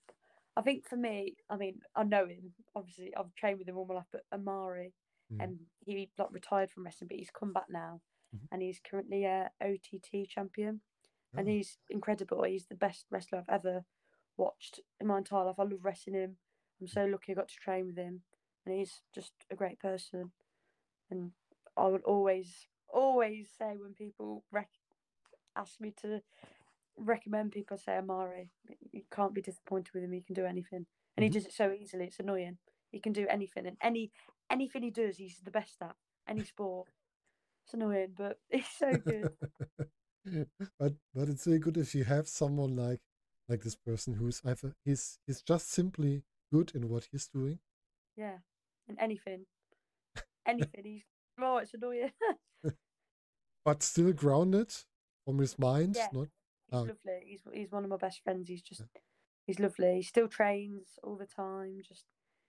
[0.59, 2.53] I think for me, I mean, I know him.
[2.75, 4.93] Obviously, I've trained with him all my life, but Amari,
[5.33, 5.43] Mm.
[5.43, 8.01] and he like retired from wrestling, but he's come back now,
[8.37, 8.49] Mhm.
[8.51, 10.81] and he's currently a OTT champion
[11.37, 12.45] and Oh, he's incredible.
[12.45, 13.85] He's the best wrestler I've ever
[14.37, 15.59] watched in my entire life.
[15.59, 16.39] I love wrestling him.
[16.81, 18.23] I'm so lucky I got to train with him,
[18.65, 20.33] and he's just a great person.
[21.11, 21.33] And
[21.77, 24.71] I would always, always say when people rec-
[25.57, 26.23] ask me to
[26.97, 28.51] recommend people, say Amari.
[28.93, 30.13] You can't be disappointed with him.
[30.13, 31.35] He can do anything, and he Mhm.
[31.35, 32.07] does it so easily.
[32.07, 32.59] It's annoying.
[32.91, 34.13] He can do anything, and any
[34.49, 35.97] anything he does, he's the best at
[36.27, 36.89] any sport.
[37.67, 39.33] It's annoying, but he's so good.
[40.79, 43.01] but but it's really good if you have someone like
[43.49, 47.59] like this person who's either he's he's just simply good in what he's doing.
[48.17, 48.39] Yeah,
[48.89, 49.47] in anything,
[50.47, 50.83] anything.
[50.85, 51.03] He's
[51.41, 52.13] oh, it's annoying.
[53.65, 54.73] but still grounded
[55.25, 56.09] from his mind, Yeah.
[56.13, 56.29] not
[56.71, 56.83] he's Oh.
[56.83, 57.21] lovely.
[57.25, 58.49] He's he's one of my best friends.
[58.49, 58.83] He's just
[59.47, 59.97] he's lovely.
[59.97, 61.81] He still trains all the time.
[61.87, 62.05] Just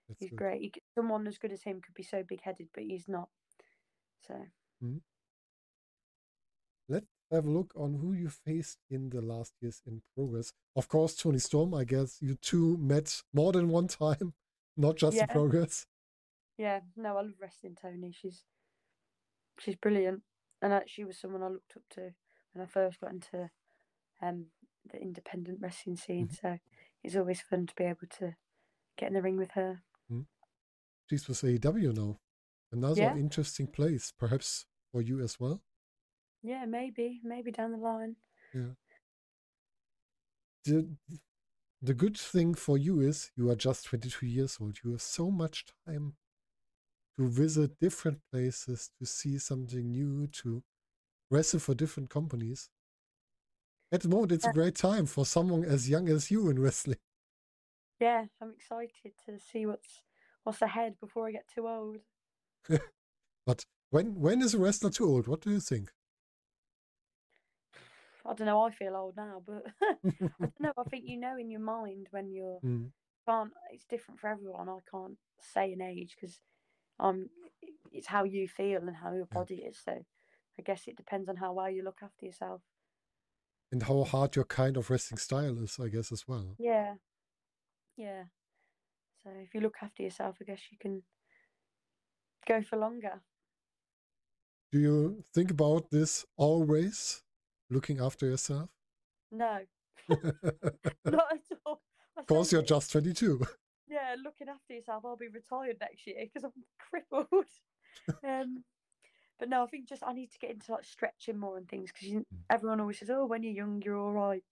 [0.07, 0.37] that's he's good.
[0.37, 0.61] great.
[0.61, 3.29] He, someone as good as him could be so big headed, but he's not.
[4.27, 4.35] So
[6.89, 10.53] Let's have a look on who you faced in the last years in progress.
[10.75, 14.33] Of course, Toni Storm, I guess you two met more than one time,
[14.77, 15.85] not just in progress.
[16.57, 18.11] yeah, no, I love wrestling Tony.
[18.11, 18.43] She's
[19.59, 20.21] she's brilliant,
[20.61, 22.13] and uh, she was someone I looked up to
[22.53, 23.49] when I first got into
[24.21, 24.45] um
[24.89, 26.27] the independent wrestling scene.
[26.29, 26.39] Mhm.
[26.41, 26.59] So
[27.03, 28.35] it's always fun to be able to
[28.97, 29.83] get in the ring with her.
[31.09, 32.19] She's with AEW now.
[32.71, 33.17] Another Yeah.
[33.17, 35.61] interesting place, perhaps for you as well.
[36.41, 38.15] Yeah, maybe, maybe down the line.
[40.65, 40.87] The,
[41.81, 44.79] the good thing for you is you are just 22 years old.
[44.83, 46.17] You have so much time
[47.17, 50.63] to visit different places, to see something new, to
[51.31, 52.69] wrestle for different companies.
[53.91, 56.99] At the moment, it's a great time for someone as young as you in wrestling.
[57.99, 60.03] Yeah, I'm excited to see what's
[60.43, 61.97] what's ahead before I get too old.
[63.45, 65.27] But when when is a wrestler too old?
[65.27, 65.91] What do you think?
[68.25, 68.61] I don't know.
[68.61, 69.95] I feel old now, but I
[70.39, 70.73] don't know.
[70.77, 72.91] I think you know in your mind when you're Mm,
[73.27, 73.51] can't.
[73.71, 74.69] It's different for everyone.
[74.69, 76.39] I can't say an age because
[76.99, 77.29] um,
[77.91, 79.39] it's how you feel and how your Yeah.
[79.39, 79.79] body is.
[79.83, 79.93] So
[80.59, 82.61] I guess it depends on how well you look after yourself.
[83.71, 86.57] and how hard your kind of wrestling style is, I guess, as well.
[86.57, 86.95] Yeah,
[87.97, 88.23] yeah.
[89.23, 91.03] So if you look after yourself, I guess you can
[92.47, 93.21] go for longer.
[94.71, 97.23] Do you think about this always,
[97.69, 98.69] looking after yourself?
[99.31, 99.59] No,
[100.09, 100.23] of
[101.05, 101.81] not at all.
[102.17, 103.41] I course, you're just 22.
[103.89, 105.05] Yeah, looking after yourself.
[105.05, 107.45] I'll be retired next year because I'm crippled.
[108.27, 108.63] um,
[109.39, 111.91] but no, I think just I need to get into like stretching more and things
[111.91, 112.25] because Mm.
[112.49, 114.43] everyone always says, "Oh, when you're young, you're all right,"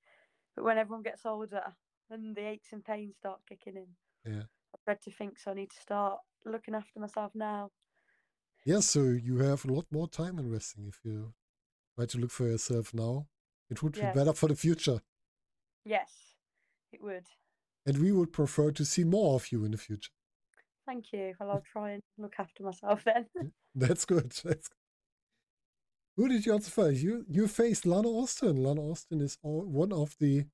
[0.56, 1.64] but when everyone gets older
[2.10, 3.88] and the aches and pains start kicking in,
[4.32, 4.44] Yeah.
[4.74, 5.52] I dread to think so.
[5.52, 7.72] I need to start looking after myself now.
[8.66, 11.34] Yeah, so you have a lot more time in wrestling if you
[11.96, 13.28] try to look for yourself now.
[13.70, 15.02] It would be better for the future.
[15.86, 16.12] Yes,
[16.92, 17.26] it would.
[17.86, 20.12] And we would prefer to see more of you in the future.
[20.88, 21.34] Thank you.
[21.40, 23.28] Well, I'll try and look after myself then.
[23.76, 24.32] That's good.
[24.44, 24.82] That's good.
[26.18, 27.04] Who did you also face?
[27.04, 28.64] You you faced Lana Austin.
[28.64, 30.46] Lana Austin is all, one of the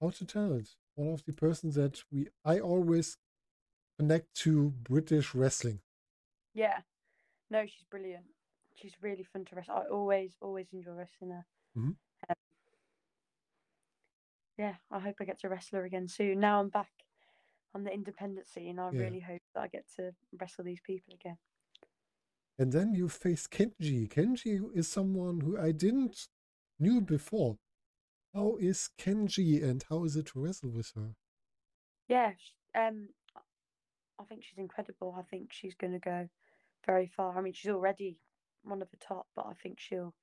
[0.00, 0.70] how to tell it.
[0.94, 3.18] One of the persons that we I always
[3.98, 5.80] connect to British wrestling.
[6.54, 6.80] Yeah.
[7.50, 8.24] No, she's brilliant.
[8.74, 9.74] She's really fun to wrestle.
[9.74, 11.46] I always, always enjoy wrestling her.
[11.76, 11.96] Mhm.
[12.28, 12.36] Um,
[14.58, 16.40] yeah, I hope I get to wrestle her again soon.
[16.40, 16.92] Now I'm back
[17.74, 18.78] on the independent scene.
[18.78, 19.00] I Yeah.
[19.00, 21.38] really hope that I get to wrestle these people again.
[22.58, 24.06] And then you face Kanji.
[24.08, 26.28] Kanji is someone who I didn't
[26.78, 27.58] knew before.
[28.34, 31.14] How is Kanji and how is it to wrestle with her?
[32.08, 32.34] Yeah,
[32.74, 33.08] um,
[34.20, 35.14] I think she's incredible.
[35.18, 36.28] I think she's going to go
[36.86, 37.36] very far.
[37.36, 38.18] I mean, she's already
[38.62, 40.14] one of the top, but I think she'll,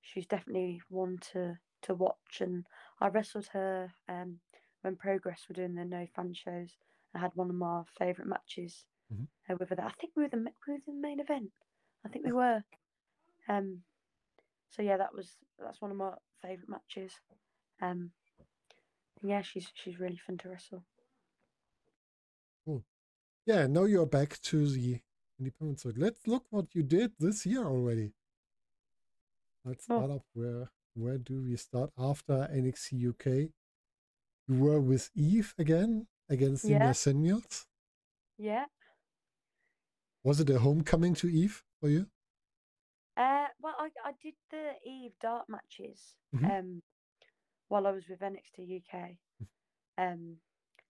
[0.00, 2.40] she's definitely one to to watch.
[2.40, 2.66] And
[3.00, 4.38] I wrestled her um
[4.82, 6.76] when Progress were doing their no fan shows.
[7.14, 9.28] I had one of my favourite matches Mhm.
[9.50, 9.80] uh, with her.
[9.80, 11.50] I think we were the we were the main event.
[12.04, 12.64] I think we were.
[13.48, 13.84] Um,
[14.70, 17.12] so yeah, that was that's one of my favourite matches.
[17.80, 18.12] Um,
[19.22, 20.84] yeah, she's she's really fun to wrestle.
[23.46, 25.00] Yeah, now you're back to the
[25.38, 26.00] independent circuit.
[26.00, 28.12] Let's look what you did this year already.
[29.64, 29.96] Let's Oh.
[29.98, 33.50] start up where where do we start after NXT UK?
[34.46, 36.80] You were with Eve again against the Yeah.
[36.80, 37.66] Mercenaries.
[38.36, 38.66] Yeah.
[40.22, 42.10] Was it a homecoming to Eve for you?
[43.16, 46.50] Uh, well, I I did the Eve dart matches Mhm.
[46.58, 46.82] um
[47.68, 49.18] while I was with NXT UK.
[49.96, 50.40] Um,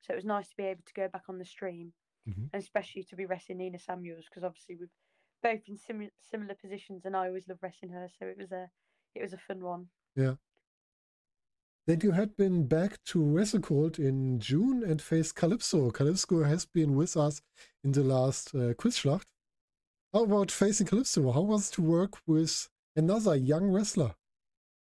[0.01, 1.95] so it was nice to be able to go back on the stream,
[2.29, 2.51] Mhm.
[2.53, 4.91] and especially to be wrestling Nina Samuels because obviously we've
[5.43, 8.09] both in similar similar positions, and I always love wrestling her.
[8.19, 8.71] So it was a
[9.15, 9.89] it was a fun one.
[10.15, 10.37] Yeah.
[11.87, 15.91] Then you had been back to WrestleCold in June and faced Calypso.
[15.91, 17.43] Calypso has been with us
[17.83, 19.27] in the last uh, Quizschlacht.
[20.13, 21.33] How about facing Calypso?
[21.33, 24.15] How was it to work with another young wrestler?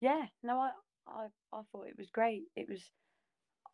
[0.02, 0.71] Yeah, no, I
[1.06, 2.45] I I thought it was great.
[2.56, 2.91] It was.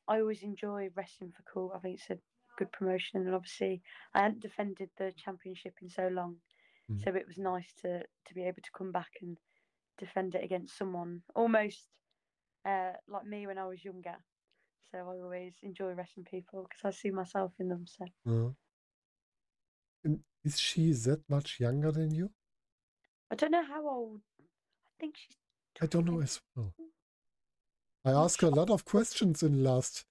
[0.07, 1.71] I always enjoy wrestling for cool.
[1.73, 2.19] I think it's a
[2.57, 3.81] good promotion, and obviously
[4.13, 6.37] I hadn't defended the championship in so long,
[6.89, 7.01] Mm.
[7.03, 9.37] so it was nice to to be able to come back and
[9.97, 11.87] defend it against someone almost
[12.65, 14.15] uh, like me when I was younger.
[14.91, 17.85] So I always enjoy wrestling people because I see myself in them.
[17.87, 18.51] So Uh,
[20.03, 22.31] and is she that much younger than you?
[23.31, 24.21] I don't know how old.
[24.39, 25.37] I think she's.
[25.81, 26.73] I don't know as well.
[28.05, 30.05] I asked her a lot of questions in the last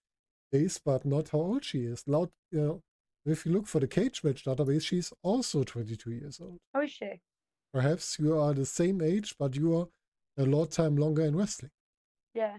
[0.52, 2.04] days, but not how old she is.
[2.06, 2.82] Loud, you know,
[3.24, 6.58] if you look for the Cagematch database, she's also 22 years old.
[6.74, 7.20] Oh, is she?
[7.72, 9.88] Perhaps you are the same age, but you are
[10.36, 11.70] a lot time longer in wrestling.
[12.34, 12.58] Yeah.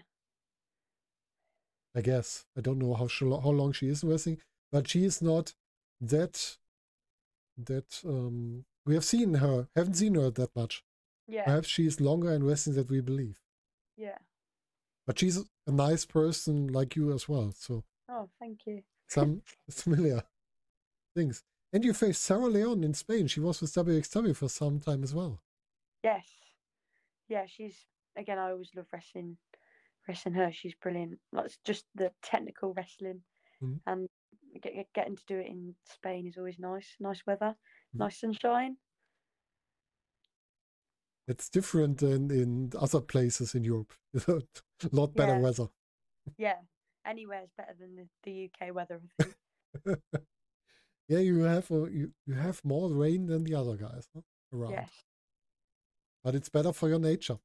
[1.96, 4.40] I guess I don't know how she, how long she is in wrestling,
[4.72, 5.54] but she is not
[6.02, 6.58] that
[7.56, 10.84] that um we have seen her, haven't seen her that much.
[11.28, 11.46] Yeah.
[11.46, 13.40] Perhaps she is longer in wrestling than we believe.
[13.96, 14.18] Yeah.
[15.06, 15.38] But she's
[15.68, 17.52] a nice person like you as well.
[17.58, 18.84] So Oh, thank you.
[19.08, 20.24] some familiar
[21.16, 21.44] things.
[21.72, 23.28] And you faced Sarah Leon in Spain.
[23.28, 25.42] She was with WXW for some time as well.
[26.04, 26.26] Yes.
[27.28, 27.86] Yeah, she's
[28.16, 28.38] again.
[28.38, 29.38] I always love wrestling,
[30.08, 30.52] wrestling her.
[30.52, 31.20] She's brilliant.
[31.32, 33.22] That's just the technical wrestling,
[33.62, 33.80] Mhm.
[33.88, 34.10] and
[34.62, 36.96] get, get- getting to do it in Spain is always nice.
[37.00, 37.56] Nice weather,
[37.96, 38.00] Mhm.
[38.00, 38.78] nice sunshine.
[41.28, 43.94] It's different than in other places in Europe.
[44.28, 44.42] a
[44.92, 45.40] lot better Yeah.
[45.40, 45.68] weather.
[46.38, 46.58] Yeah,
[47.06, 49.00] anywhere is better than the, the UK weather.
[49.20, 50.00] I think.
[51.10, 54.22] Yeah, you have you, you have more rain than the other guys huh,
[54.54, 54.72] around.
[54.72, 54.90] yes.
[56.24, 57.38] But it's better for your nature.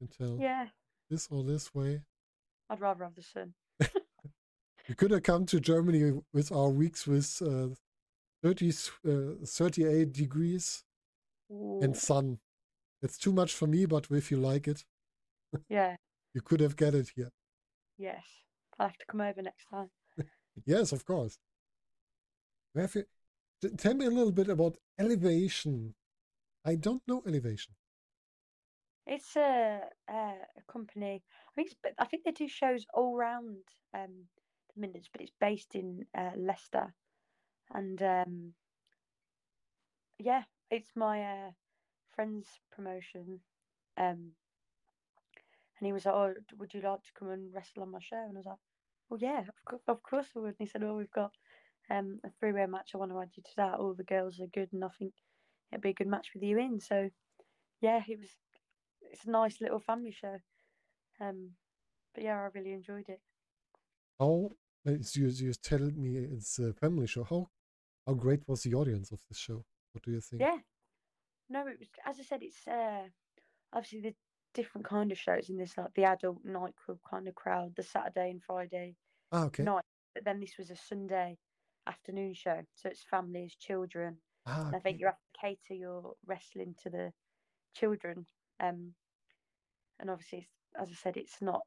[0.00, 0.66] You tell Yeah,
[1.08, 2.02] this or this way.
[2.68, 3.54] I'd rather have the sun.
[4.88, 7.68] You could have come to Germany with our weeks with uh,
[8.42, 8.72] 30,
[9.08, 10.84] uh, 38 degrees
[11.50, 12.38] Ooh, and sun.
[13.02, 14.84] It's too much for me, but if you like it,
[15.68, 15.96] yeah.
[16.34, 17.30] you could have get it here.
[17.98, 18.24] Yes.
[18.78, 19.90] I'll have to come over next time.
[20.64, 21.38] Yes, of course.
[22.72, 23.04] Where you,
[23.76, 25.94] tell me a little bit about elevation.
[26.64, 27.74] I don't know elevation.
[29.06, 30.32] It's a, a
[30.72, 31.22] company.
[31.50, 33.58] I think I think they do shows all round
[33.94, 34.24] um,
[34.74, 36.92] the Midlands, but it's based in uh, Leicester,
[37.72, 38.52] and um,
[40.18, 41.50] yeah, it's my uh,
[42.16, 43.40] friend's promotion.
[43.96, 44.32] Um,
[45.78, 48.16] and he was like, "Oh, would you like to come and wrestle on my show?"
[48.16, 48.56] And I was like,
[49.08, 51.32] "Well, yeah, of, course, of course I would." And he said, "Oh, we've got
[51.90, 52.90] um, a three-way match.
[52.94, 53.78] I want to add you to that.
[53.78, 55.12] All the girls are good, and I think
[55.70, 57.10] it'd be a good match with you in." So,
[57.80, 58.30] yeah, it was.
[59.12, 60.38] It's a nice little family show.
[61.20, 61.52] Um,
[62.14, 63.20] but yeah, I really enjoyed it.
[64.18, 64.50] How
[64.84, 67.24] as you you tell me it's a family show.
[67.24, 67.48] How
[68.06, 69.64] how great was the audience of this show?
[69.92, 70.42] What do you think?
[70.42, 70.58] Yeah.
[71.48, 72.42] No, it was as I said.
[72.42, 73.08] It's uh,
[73.72, 74.16] obviously the
[74.54, 78.30] different kind of shows in this, like the adult nightclub kind of crowd, the Saturday
[78.30, 78.96] and Friday
[79.30, 79.70] Ah, okay.
[79.70, 79.84] night.
[80.14, 81.38] But then this was a Sunday
[81.86, 84.22] afternoon show, so it's families, children.
[84.44, 87.14] Ah, And I think you have to cater your wrestling to the
[87.74, 88.26] children.
[88.60, 88.96] Um,
[89.98, 91.66] and obviously, it's, as I said, it's not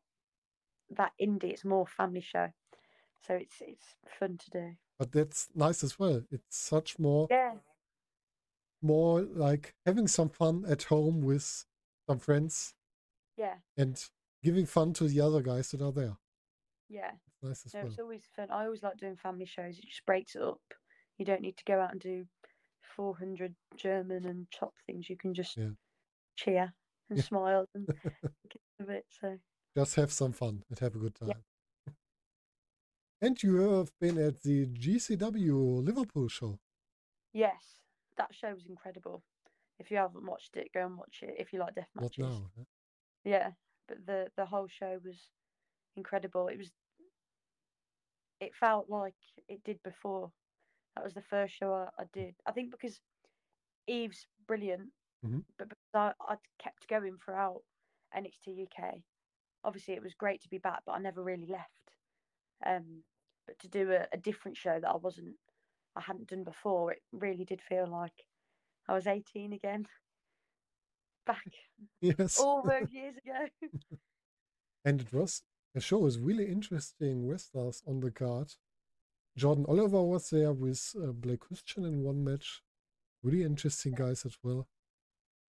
[0.92, 2.52] that indie; it's more family show.
[3.22, 4.78] So it's it's fun to do.
[4.98, 6.24] but that's nice as well.
[6.30, 7.60] It's such more Yeah,
[8.82, 11.66] more like having some fun at home with
[12.10, 12.74] some friends
[13.38, 14.04] yeah, and
[14.44, 16.18] giving fun to the other guys that are there.
[16.90, 17.12] yeah.
[17.28, 17.90] It's nice as No, well.
[17.90, 18.48] it's always fun.
[18.52, 19.78] I always like doing family shows.
[19.78, 20.62] It just breaks it up.
[21.18, 22.26] You don't need to go out and do
[22.96, 25.10] 400 German and chop things.
[25.10, 25.70] You can just Yeah.
[26.36, 26.74] cheer
[27.10, 27.24] and Yeah.
[27.24, 27.88] smile and
[28.50, 29.06] get of it.
[29.22, 29.38] So
[29.78, 31.34] Just have some fun and have a good Yeah.
[31.34, 31.44] time.
[33.22, 36.60] And you have been at the GCW Liverpool show.
[37.34, 37.82] yes,
[38.20, 39.26] that show was incredible.
[39.80, 41.36] If you haven't watched it, go and watch it.
[41.40, 42.52] If you like death matches, now.
[42.58, 42.66] huh?
[43.26, 43.54] yeah.
[43.88, 45.32] But the the whole show was
[45.96, 46.48] incredible.
[46.50, 46.72] It was.
[48.42, 49.16] It felt like
[49.48, 50.34] it did before.
[50.96, 52.36] That was the first show I, I did.
[52.46, 53.02] I think because
[53.88, 55.46] Eve's brilliant, Mhm.
[55.58, 57.64] but because I, I'd kept going throughout
[58.14, 59.06] NXT UK.
[59.64, 61.96] Obviously, it was great to be back, but I never really left.
[62.66, 63.06] Um,
[63.48, 65.38] but to do a, a different show that I wasn't,
[66.00, 68.14] I hadn't done before, it really did feel like
[68.88, 69.86] I was 18 again.
[71.26, 71.44] Back
[72.02, 72.40] Yes.
[72.40, 73.48] all those years ago.
[74.86, 75.44] And it was
[75.76, 78.54] a show with really interesting wrestlers on the card.
[79.38, 82.62] Jordan Oliver was there with uh, Blake Christian in one match.
[83.24, 84.68] Really interesting guys as well.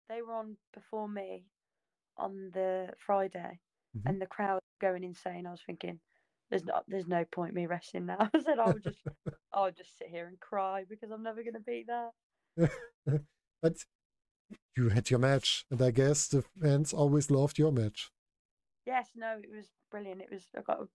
[0.09, 1.45] they were on before me
[2.17, 3.61] on the Friday,
[3.97, 4.07] Mhm.
[4.07, 5.47] and the crowd going insane.
[5.47, 6.01] I was thinking,
[6.51, 8.99] "There's not, there's no point me wrestling now." I said, "I would just,
[9.53, 12.11] I would just sit here and cry because I'm never going to beat that."
[13.63, 13.77] but
[14.77, 18.11] you had your match, and I guess the fans always loved your match.
[18.87, 20.23] Yes, no, it was brilliant.
[20.23, 20.89] It was I got a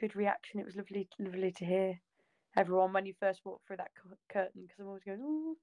[0.00, 0.60] good reaction.
[0.60, 2.00] It was lovely, lovely to hear
[2.56, 5.56] everyone when you first walked through that cu- curtain because I'm always going, "Oh,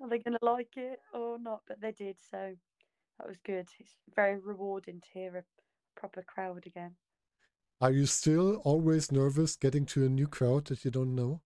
[0.00, 2.54] are they going to like it or not?" But they did, so
[3.18, 3.68] that was good.
[3.78, 5.44] It's very rewarding to hear a
[6.00, 6.96] proper crowd again.
[7.82, 11.40] Are you still always nervous getting to a new crowd that you don't know?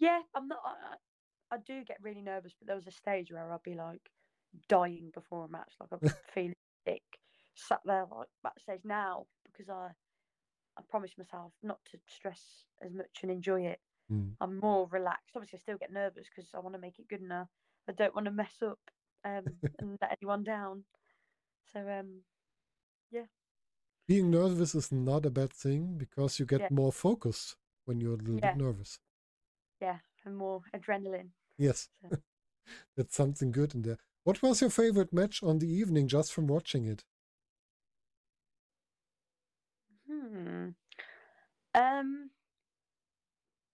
[0.00, 0.58] Yeah, I'm not.
[0.64, 4.00] I, I do get really nervous, but there was a stage where I'd be like
[4.68, 7.04] dying before a match, like I'm feeling sick,
[7.54, 9.90] sat there like backstage now because I
[10.76, 13.78] I promised myself not to stress as much and enjoy it.
[14.08, 14.30] Hmm.
[14.40, 15.36] I'm more relaxed.
[15.36, 17.48] Obviously, I still get nervous because I want to make it good enough.
[17.88, 18.80] I don't want to mess up
[19.24, 19.44] um,
[19.78, 20.82] and let anyone down.
[21.72, 22.22] So um,
[24.10, 26.68] Being nervous is not a bad thing because you get Yeah.
[26.72, 28.54] more focused when you're a little Yeah.
[28.54, 28.98] bit nervous.
[29.80, 31.30] yeah, and more adrenaline.
[31.56, 32.10] Yes, So-
[32.96, 33.98] that's something good in there.
[34.24, 37.04] What was your favorite match on the evening just from watching it?
[40.06, 40.70] Hmm.
[41.74, 42.30] Um,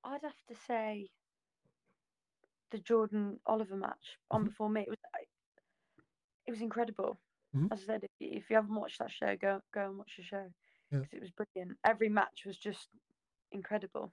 [0.04, 1.10] I'd have to say
[2.70, 4.48] the Jordan Oliver match on Mhm.
[4.48, 4.82] before me.
[4.82, 4.98] It was
[6.46, 7.18] it was incredible.
[7.56, 7.72] Mhm.
[7.72, 10.14] As I said, if, you- if you haven't watched that show, go go and watch
[10.16, 10.52] the show
[10.90, 10.98] Yeah.
[11.00, 11.78] because it was brilliant.
[11.84, 12.88] Every match was just
[13.52, 14.12] incredible.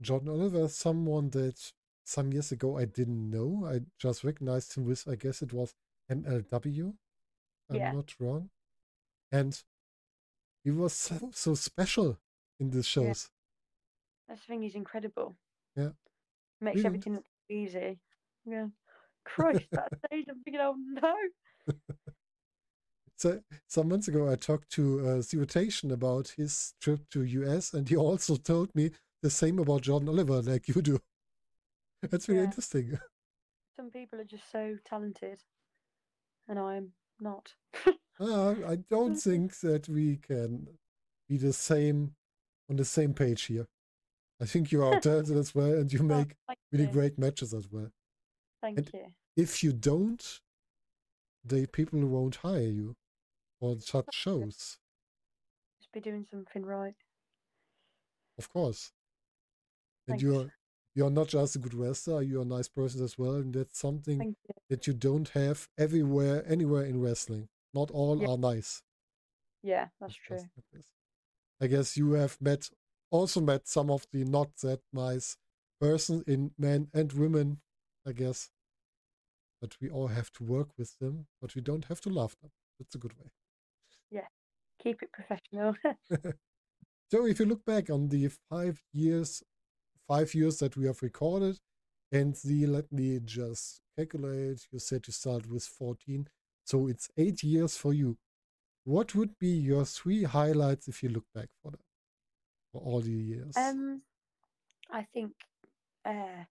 [0.00, 1.72] Jordan Oliver someone that
[2.04, 3.66] some years ago I didn't know.
[3.66, 5.74] I just recognized him with, I guess it was
[6.08, 6.96] MLW.
[7.68, 7.92] I'm Yeah.
[7.92, 8.50] not wrong.
[9.30, 9.62] And
[10.64, 12.18] he was so, so special
[12.58, 13.30] in the shows.
[14.28, 14.62] That's the thing.
[14.62, 15.36] He's incredible.
[15.76, 15.92] Yeah.
[16.60, 18.00] Makes Really everything easy.
[18.44, 18.68] Yeah.
[19.24, 20.26] Christ, that stage.
[20.28, 21.14] I'm thinking, oh no.
[23.16, 27.94] So some months ago, I talked to uh, about his trip to US, and he
[27.96, 28.92] also told me
[29.22, 30.98] the same about Jordan Oliver, like you do.
[32.02, 32.46] That's really Yeah.
[32.46, 32.98] interesting.
[33.76, 35.42] Some people are just so talented,
[36.48, 37.54] and I'm not.
[38.18, 40.78] Uh, I don't think that we can
[41.28, 42.14] be the same
[42.70, 43.66] on the same page here.
[44.40, 46.90] I think you are talented as well, and you Oh, make thank really you.
[46.92, 47.90] great matches as well.
[48.62, 49.06] Thank and- you.
[49.36, 50.40] If you don't,
[51.44, 52.96] the people won't hire you
[53.58, 54.78] for such shows,
[55.80, 56.94] Just be doing something right.
[58.38, 58.92] of course.
[60.08, 60.22] And Thanks.
[60.22, 60.52] you're
[60.94, 64.20] you're not just a good wrestler, you're a nice person as well, and that's something
[64.22, 64.34] you.
[64.68, 67.48] that you don't have everywhere, anywhere in wrestling.
[67.72, 68.30] Not all Yeah.
[68.30, 68.82] are nice.
[69.62, 70.36] Yeah, that's true.
[70.38, 70.86] just like this.
[71.60, 72.70] I guess you have met,
[73.10, 75.36] also met some of the not that nice
[75.80, 77.60] persons in men and women,
[78.06, 78.50] I guess.
[79.60, 82.50] But we all have to work with them, but we don't have to love them.
[82.78, 83.30] That's a good way.
[84.10, 84.26] Yeah,
[84.82, 85.74] keep it professional.
[87.10, 89.42] So if you look back on the five years,
[90.06, 91.58] five years that we have recorded,
[92.12, 94.66] and the let me just calculate.
[94.70, 96.28] You said you started with fourteen,
[96.64, 98.16] so it's eight years for you.
[98.84, 101.80] What would be your three highlights if you look back for that
[102.72, 103.56] for all the years?
[103.56, 104.02] um,
[104.92, 105.32] I think,
[106.04, 106.44] uh,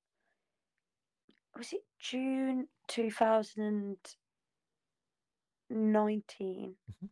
[1.59, 3.97] was it June two thousand
[5.69, 6.77] nineteen?
[6.89, 7.09] Mhm.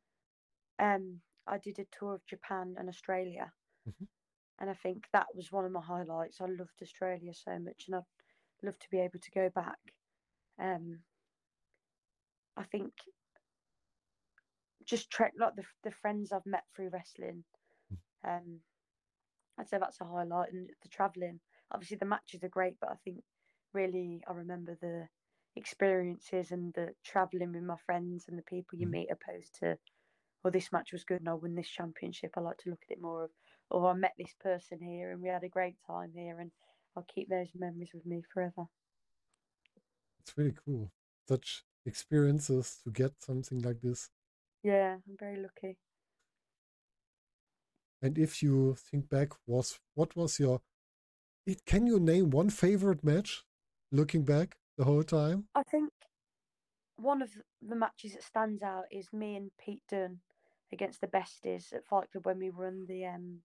[0.79, 3.53] Um, I did a tour of Japan and Australia,
[3.85, 4.07] Mhm.
[4.59, 6.41] and I think that was one of my highlights.
[6.41, 8.05] I loved Australia so much, and I'd
[8.63, 9.95] love to be able to go back.
[10.57, 11.05] Um,
[12.55, 12.93] I think
[14.85, 17.45] just tre- like the the friends I've met through wrestling.
[18.23, 18.63] Um,
[19.57, 21.41] I'd say that's a highlight, and the traveling.
[21.71, 23.23] Obviously, the matches are great, but I think
[23.73, 25.09] really I remember the
[25.55, 28.91] experiences and the traveling with my friends and the people you Mhm.
[28.91, 29.77] meet, opposed to,
[30.43, 32.33] well, this match was good and I won this championship.
[32.37, 33.31] I like to look at it more of,
[33.71, 36.51] oh, I met this person here and we had a great time here, and
[36.95, 38.67] I'll keep those memories with me forever.
[40.19, 40.91] it's really cool.
[41.27, 44.11] Such experiences to get something like this.
[44.61, 45.79] Yeah, I'm very lucky.
[48.01, 50.63] And if you think back, was what was your?
[51.45, 53.46] It, can you name one favorite match?
[53.91, 55.47] Looking back the whole time.
[55.55, 55.91] I think
[56.97, 57.31] one of
[57.61, 60.21] the matches that stands out is me and Pete Dunne
[60.71, 63.43] against the Besties at Fight Club when we won the um,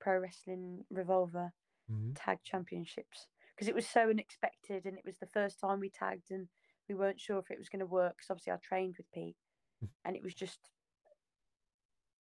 [0.00, 1.52] Pro Wrestling Revolver
[1.88, 2.14] Mhm.
[2.14, 6.30] Tag Championships because it was so unexpected and it was the first time we tagged
[6.30, 6.48] and
[6.88, 9.36] we weren't sure if it was going to work because obviously I trained with Pete
[9.80, 9.88] Mhm.
[10.04, 10.70] and it was just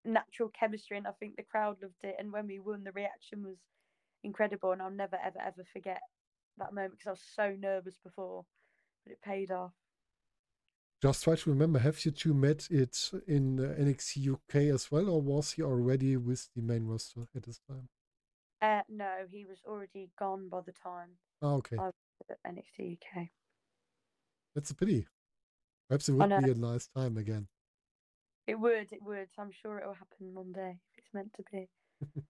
[0.04, 3.44] natural chemistry and I think the crowd loved it and when we won the reaction
[3.44, 3.58] was
[4.24, 6.02] incredible and I'll never ever ever forget
[6.58, 8.46] that moment because I was so nervous before
[9.04, 9.72] but it paid off.
[11.02, 15.10] Just try to remember, have you two met it in uh, NXT UK as well,
[15.10, 17.90] or was he already with the main roster at this time?
[18.62, 21.10] Uh, no, he was already gone by the time
[21.42, 21.78] Ah, okay.
[21.78, 21.92] I-
[22.30, 23.30] at NXT UK.
[24.56, 25.06] That's a pity.
[25.90, 27.48] Perhaps it would be a nice time again.
[28.48, 29.28] It would, it would.
[29.38, 31.68] I'm sure it will happen one day if it's meant to be.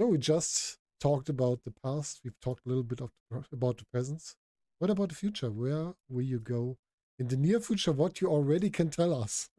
[0.00, 2.20] So we just talked about the past.
[2.22, 3.10] We've talked a little bit of
[3.52, 4.22] about the present.
[4.78, 5.50] What about the future?
[5.50, 6.78] Where will you go
[7.18, 7.92] in the near future?
[7.92, 9.48] What you already can tell us?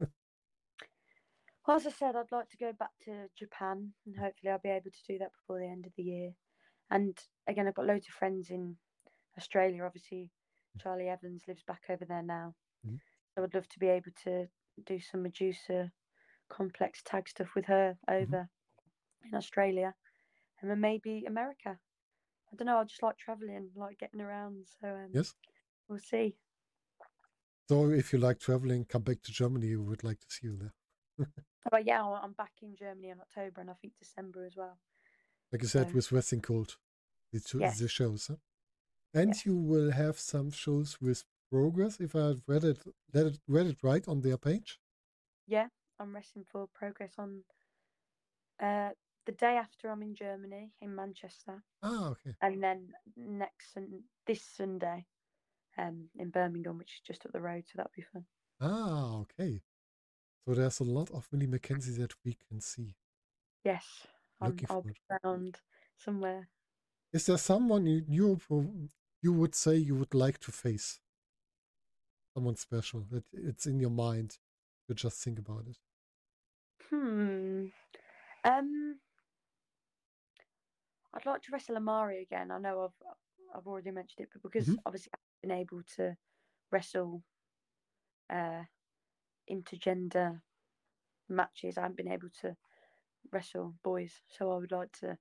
[1.64, 4.68] Well, as I said, I'd like to go back to Japan and hopefully I'll be
[4.68, 6.32] able to do that before the end of the year.
[6.90, 7.16] And
[7.46, 8.76] again, I've got loads of friends in
[9.38, 9.84] Australia.
[9.84, 10.32] Obviously,
[10.84, 12.56] Charli Evans lives back over there now.
[12.84, 12.98] Mhm.
[13.34, 14.48] So I'd love to be able to
[14.84, 15.92] do some Medusa
[16.48, 18.48] complex tag stuff with her over
[19.22, 19.94] in Australia
[20.62, 21.78] and then maybe America.
[22.52, 22.78] I don't know.
[22.78, 24.66] I just like traveling, like getting around.
[24.80, 25.34] So um, yes.
[25.88, 26.36] we'll see.
[27.68, 29.68] So if you like traveling, come back to Germany.
[29.76, 31.26] We would like to see you there.
[31.70, 34.78] But yeah, I- I'm back in Germany in October and I think December as well.
[35.52, 36.76] Like you said, So- with Wrestling Cult,
[37.32, 37.78] the, two, Yes.
[37.78, 38.26] the shows.
[38.26, 38.36] Huh?
[39.14, 39.46] And Yes.
[39.46, 42.78] you will have some shows with Progress, if I read it,
[43.12, 44.80] read it, read it right on their page.
[45.46, 45.68] Yeah,
[46.00, 47.44] I'm wrestling for progress on
[48.58, 48.90] uh,
[49.26, 52.34] the day after I'm in Germany in Manchester, Ah, okay.
[52.40, 55.06] and then next sun- this Sunday
[55.78, 58.24] um, in Birmingham, which is just up the road, so that'll be fun.
[58.60, 59.62] Ah, okay.
[60.46, 62.96] So there's a lot of Millie McKenzie that we can see.
[63.64, 63.84] Yes,
[64.40, 65.60] I'm, Looking I'll be around
[65.96, 66.48] somewhere.
[67.12, 68.88] Is there someone you you, pro-
[69.22, 70.98] you would say you would like to face?
[72.34, 74.38] Someone special that it's in your mind.
[74.88, 75.78] You just think about it.
[76.90, 77.66] Hmm.
[78.44, 78.98] Um.
[81.14, 82.50] I'd like to wrestle Amari again.
[82.50, 83.02] I know I've
[83.54, 84.78] I've already mentioned it, but because Mhm.
[84.86, 86.16] obviously I've been able to
[86.70, 87.24] wrestle
[88.30, 88.64] uh
[89.50, 90.42] intergender
[91.28, 92.56] matches, I haven't been able to
[93.32, 94.22] wrestle boys.
[94.28, 95.18] So I would like to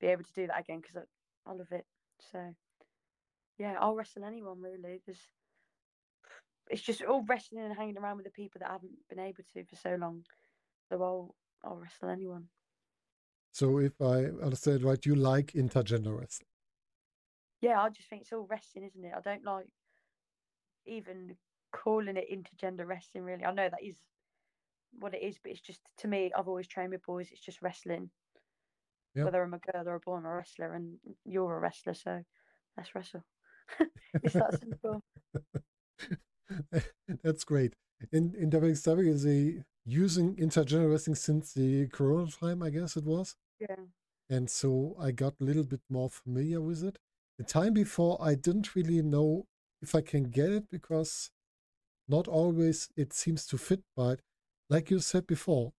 [0.00, 1.86] be able to do that again because I, I love it.
[2.20, 2.54] So
[3.58, 5.00] yeah, I'll wrestle anyone really.
[5.04, 5.28] There's
[6.70, 9.44] it's just all wrestling and hanging around with the people that I haven't been able
[9.54, 10.24] to for so long.
[10.88, 12.50] So I'll I'll wrestle anyone.
[13.52, 16.48] So if I understand right, you like intergender wrestling.
[17.60, 19.12] Yeah, I just think it's all wrestling, isn't it?
[19.16, 19.66] I don't like
[20.86, 21.36] even
[21.72, 23.24] calling it intergender wrestling.
[23.24, 23.96] Really, I know that is
[24.98, 26.30] what it is, but it's just to me.
[26.36, 27.28] I've always trained with boys.
[27.32, 28.10] It's just wrestling.
[29.14, 29.24] Yep.
[29.24, 32.22] Whether I'm a girl or a boy, I'm a wrestler, and you're a wrestler, so
[32.76, 33.24] let's wrestle.
[34.22, 35.02] it's that simple.
[37.24, 37.74] That's great.
[38.12, 43.04] In in WXW, is they using intergender wrestling since the Corona time, I guess it
[43.04, 43.34] was.
[43.58, 43.76] Yeah.
[44.30, 46.98] And so I got a little bit more familiar with it.
[47.38, 49.46] The time before, I didn't really know
[49.80, 51.30] if I can get it because
[52.08, 53.80] not always it seems to fit.
[53.96, 54.20] But
[54.68, 55.72] like you said before,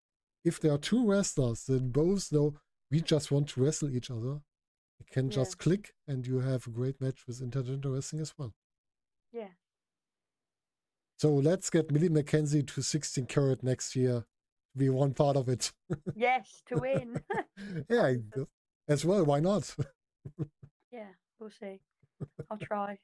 [0.44, 2.54] if there are two wrestlers that both know
[2.90, 4.40] we just want to wrestle each other,
[4.98, 5.36] you can Yeah.
[5.36, 8.52] just click and you have a great match with intergender wrestling as well.
[9.32, 9.50] Yeah.
[11.20, 14.24] So let's get Millie McKenzie to 16 carat next year
[14.74, 15.70] be one part of it.
[16.14, 17.20] Yes, to win.
[17.90, 18.14] yeah,
[18.88, 19.26] as well.
[19.26, 19.76] Why not?
[20.90, 21.82] yeah, we'll see.
[22.50, 22.96] I'll try.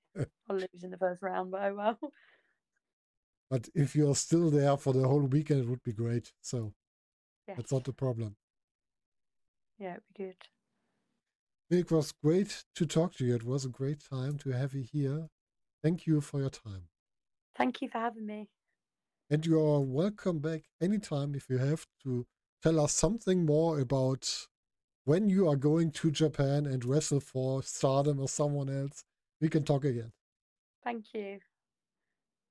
[0.49, 1.99] I'll lose in the first round, but oh well.
[3.51, 6.33] But if you're still there for the whole weekend, it would be great.
[6.41, 6.73] So
[7.47, 7.59] Yes.
[7.59, 8.37] that's not the problem.
[9.79, 10.37] Yeah, it'd be good.
[11.79, 13.35] It was great to talk to you.
[13.35, 15.29] It was a great time to have you here.
[15.83, 16.89] Thank you for your time.
[17.57, 18.49] Thank you for having me.
[19.31, 22.27] And you are welcome back anytime if you have to
[22.63, 24.47] tell us something more about
[25.05, 29.05] when you are going to Japan and wrestle for Stardom or someone else.
[29.41, 30.13] We can talk again.
[30.85, 31.39] Thank you.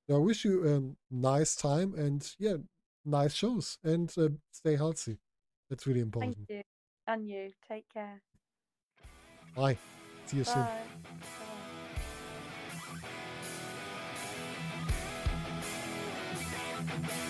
[0.10, 2.58] I wish you a nice time and yeah,
[3.04, 5.18] nice shows and uh, stay healthy.
[5.70, 6.36] That's really important.
[6.48, 6.62] Thank you.
[7.08, 7.52] And you.
[7.68, 8.22] Take care.
[9.56, 9.78] Bye.
[10.26, 10.64] See you soon.
[10.64, 10.70] Bye.
[11.04, 11.45] Bye.
[16.96, 17.25] Thank you.